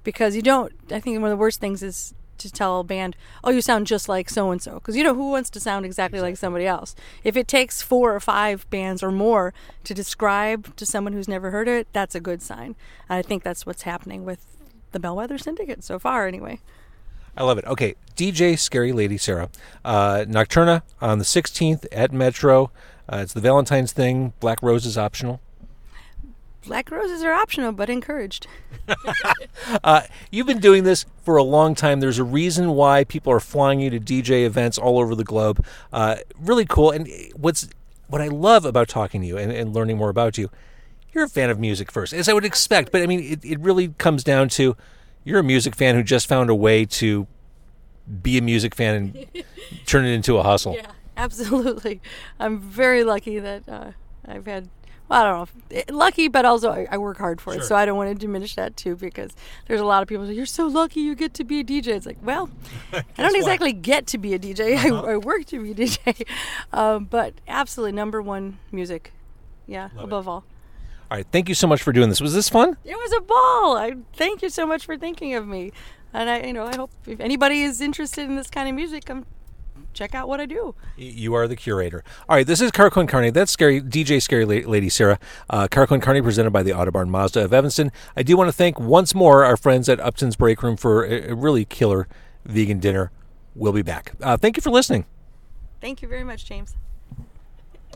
because 0.04 0.36
you 0.36 0.42
don't. 0.42 0.74
I 0.92 1.00
think 1.00 1.16
one 1.16 1.26
of 1.26 1.38
the 1.38 1.38
worst 1.38 1.60
things 1.60 1.82
is 1.84 2.14
to 2.40 2.52
tell 2.52 2.80
a 2.80 2.84
band, 2.84 3.16
"Oh, 3.44 3.52
you 3.52 3.62
sound 3.62 3.88
just 3.88 4.08
like 4.10 4.30
so 4.30 4.52
and 4.52 4.62
so," 4.62 4.76
because 4.76 4.96
you 4.96 5.04
know 5.04 5.14
who 5.14 5.32
wants 5.32 5.50
to 5.52 5.60
sound 5.60 5.86
exactly, 5.86 6.20
like 6.20 6.38
somebody 6.38 6.66
else. 6.66 6.96
If 7.24 7.38
it 7.38 7.48
takes 7.48 7.82
four 7.82 8.16
or 8.16 8.20
five 8.20 8.70
bands 8.70 9.04
or 9.04 9.12
more 9.12 9.54
to 9.84 9.94
describe 9.94 10.76
to 10.76 10.86
someone 10.86 11.14
who's 11.14 11.28
never 11.28 11.52
heard 11.52 11.68
it, 11.68 11.88
that's 11.94 12.16
a 12.16 12.20
good 12.20 12.42
sign. 12.42 12.76
I 13.10 13.22
think 13.22 13.44
that's 13.44 13.66
what's 13.66 13.84
happening 13.84 14.26
with 14.26 14.46
the 14.92 15.00
Bellwether 15.00 15.38
Syndicate 15.38 15.84
so 15.84 16.00
far, 16.00 16.28
anyway. 16.28 16.60
I 17.36 17.44
love 17.44 17.60
it. 17.60 17.66
Okay, 17.66 17.96
DJ 18.16 18.58
Scary 18.58 18.92
Lady 18.92 19.18
Sarah. 19.18 19.50
Uh, 19.86 20.26
Nocturna 20.28 20.82
on 21.00 21.20
the 21.20 21.26
16th 21.26 21.86
at 21.92 22.12
Metro. 22.12 22.72
Uh, 23.08 23.18
it's 23.18 23.34
the 23.34 23.42
Valentine's 23.42 23.92
thing. 23.92 24.34
Black 24.40 24.62
Rose 24.64 24.86
is 24.86 24.98
optional. 24.98 25.40
Black 26.66 26.92
roses 26.92 27.24
are 27.24 27.32
optional, 27.34 27.72
but 27.72 27.90
encouraged. 27.90 28.48
Uh, 29.84 30.02
you've 30.32 30.48
been 30.48 30.60
doing 30.60 30.86
this 30.86 31.06
for 31.24 31.36
a 31.36 31.44
long 31.44 31.76
time. 31.76 32.00
There's 32.00 32.20
a 32.20 32.24
reason 32.24 32.72
why 32.72 33.04
people 33.04 33.34
are 33.34 33.40
flying 33.40 33.82
you 33.82 33.90
to 33.90 34.00
DJ 34.00 34.46
events 34.46 34.78
all 34.78 34.98
over 34.98 35.14
the 35.14 35.26
globe. 35.26 35.66
Uh, 35.92 36.18
really 36.40 36.66
cool. 36.66 36.92
And 36.92 37.10
what's 37.36 37.68
what 38.08 38.22
I 38.22 38.28
love 38.28 38.66
about 38.66 38.88
talking 38.88 39.22
to 39.22 39.28
you 39.28 39.38
and, 39.38 39.52
and 39.52 39.74
learning 39.76 39.98
more 39.98 40.10
about 40.10 40.38
you, 40.38 40.50
you're 41.12 41.26
a 41.26 41.30
fan 41.30 41.50
of 41.50 41.60
music 41.60 41.92
first, 41.92 42.14
as 42.14 42.30
I 42.30 42.34
would 42.34 42.46
expect. 42.46 42.92
But 42.92 43.02
I 43.02 43.08
mean, 43.08 43.20
it, 43.20 43.44
it 43.44 43.60
really 43.60 43.90
comes 43.98 44.24
down 44.24 44.50
to 44.50 44.76
you're 45.24 45.40
a 45.40 45.44
music 45.44 45.76
fan 45.76 45.96
who 45.96 46.04
just 46.04 46.28
found 46.28 46.50
a 46.50 46.56
way 46.56 46.86
to 46.86 47.28
be 48.22 48.38
a 48.38 48.42
music 48.42 48.76
fan 48.76 48.96
and 48.96 49.44
turn 49.86 50.06
it 50.06 50.12
into 50.12 50.38
a 50.38 50.44
hustle. 50.44 50.76
Yeah, 50.76 50.92
absolutely. 51.18 52.02
I'm 52.40 52.60
very 52.60 53.04
lucky 53.04 53.40
that 53.40 53.68
uh, 53.68 53.92
I've 54.26 54.46
had. 54.46 54.70
Well, 55.10 55.22
I 55.22 55.24
don't 55.24 55.38
know, 55.38 55.78
if, 55.78 55.90
lucky, 55.90 56.28
but 56.28 56.44
also 56.44 56.86
I, 56.90 56.98
work 56.98 57.18
hard 57.18 57.40
for 57.40 57.56
it, 57.56 57.64
so 57.64 57.76
I 57.76 57.86
don't 57.86 57.96
want 57.98 58.10
to 58.10 58.16
diminish 58.16 58.56
that 58.56 58.76
too. 58.76 58.96
Because 58.96 59.32
there's 59.68 59.80
a 59.80 59.86
lot 59.86 60.02
of 60.02 60.10
people 60.10 60.28
say 60.28 60.34
you're 60.34 60.46
so 60.46 60.68
lucky 60.68 61.00
you 61.00 61.16
get 61.16 61.34
to 61.36 61.44
be 61.44 61.62
a 61.62 61.64
DJ. 61.64 61.88
It's 61.88 62.06
like, 62.06 62.18
well, 62.22 62.50
I 62.94 63.04
don't 63.16 63.36
exactly 63.36 63.72
get 63.72 64.08
to 64.08 64.18
be 64.18 64.34
a 64.34 64.40
DJ. 64.40 64.78
I, 64.78 65.14
I 65.14 65.18
work 65.18 65.46
to 65.46 65.62
be 65.62 65.72
a 65.72 65.76
DJ, 65.76 66.28
um, 66.74 67.06
but 67.06 67.36
absolutely 67.48 67.94
number 67.94 68.22
one 68.22 68.60
music. 68.72 69.14
Yeah, 69.66 69.90
above 69.98 70.28
all. 70.28 70.46
All 71.10 71.18
right, 71.18 71.28
thank 71.32 71.48
you 71.48 71.56
so 71.56 71.68
much 71.68 71.82
for 71.82 71.94
doing 71.94 72.10
this. 72.10 72.20
Was 72.20 72.34
this 72.34 72.50
fun? 72.50 72.76
It 72.84 72.96
was 72.96 73.14
a 73.14 73.22
ball. 73.22 73.78
I 73.78 73.96
thank 74.14 74.42
you 74.42 74.50
so 74.50 74.66
much 74.66 74.86
for 74.86 74.98
thinking 74.98 75.36
of 75.36 75.48
me, 75.48 75.72
and 76.14 76.30
I, 76.30 76.42
you 76.42 76.54
know, 76.54 76.66
I 76.66 76.76
hope 76.76 76.92
if 77.06 77.22
anybody 77.22 77.62
is 77.62 77.80
interested 77.80 78.26
in 78.26 78.36
this 78.36 78.50
kind 78.50 78.68
of 78.68 78.76
music, 78.76 79.06
come 79.06 79.26
check 79.98 80.14
out 80.14 80.28
what 80.28 80.40
I 80.40 80.46
do. 80.46 80.76
You 80.96 81.34
are 81.34 81.48
the 81.48 81.56
curator. 81.56 82.04
All 82.30 82.36
right, 82.36 82.46
this 82.46 82.62
is 82.62 82.72
Car 82.72 82.90
Con 82.90 83.08
Carne. 83.08 83.34
That's 83.34 83.52
scary 83.52 83.82
DJ 83.82 84.22
Scary 84.22 84.46
Lady 84.46 84.90
Sarah. 84.90 85.20
Uh, 85.50 85.68
Car 85.68 85.88
Con 85.88 86.00
Carne 86.00 86.22
presented 86.22 86.52
by 86.52 86.64
the 86.64 86.72
Autobarn 86.72 87.10
Mazda 87.10 87.44
of 87.44 87.54
Evanston. 87.54 87.92
I 88.16 88.24
do 88.24 88.38
want 88.38 88.48
to 88.48 88.54
thank 88.54 88.80
once 88.80 89.16
more 89.16 89.44
our 89.44 89.58
friends 89.58 89.90
at 89.90 90.00
Upton's 90.00 90.36
Break 90.36 90.62
Room 90.62 90.78
for 90.78 91.04
a, 91.04 91.32
a 91.32 91.36
really 91.36 91.66
killer 91.66 92.08
vegan 92.46 92.80
dinner. 92.80 93.12
We'll 93.56 93.74
be 93.74 93.82
back. 93.82 94.14
Uh, 94.22 94.38
thank 94.38 94.56
you 94.56 94.62
for 94.62 94.70
listening. 94.70 95.06
Thank 95.82 96.02
you 96.02 96.08
very 96.08 96.24
much, 96.24 96.46
James. 96.46 96.76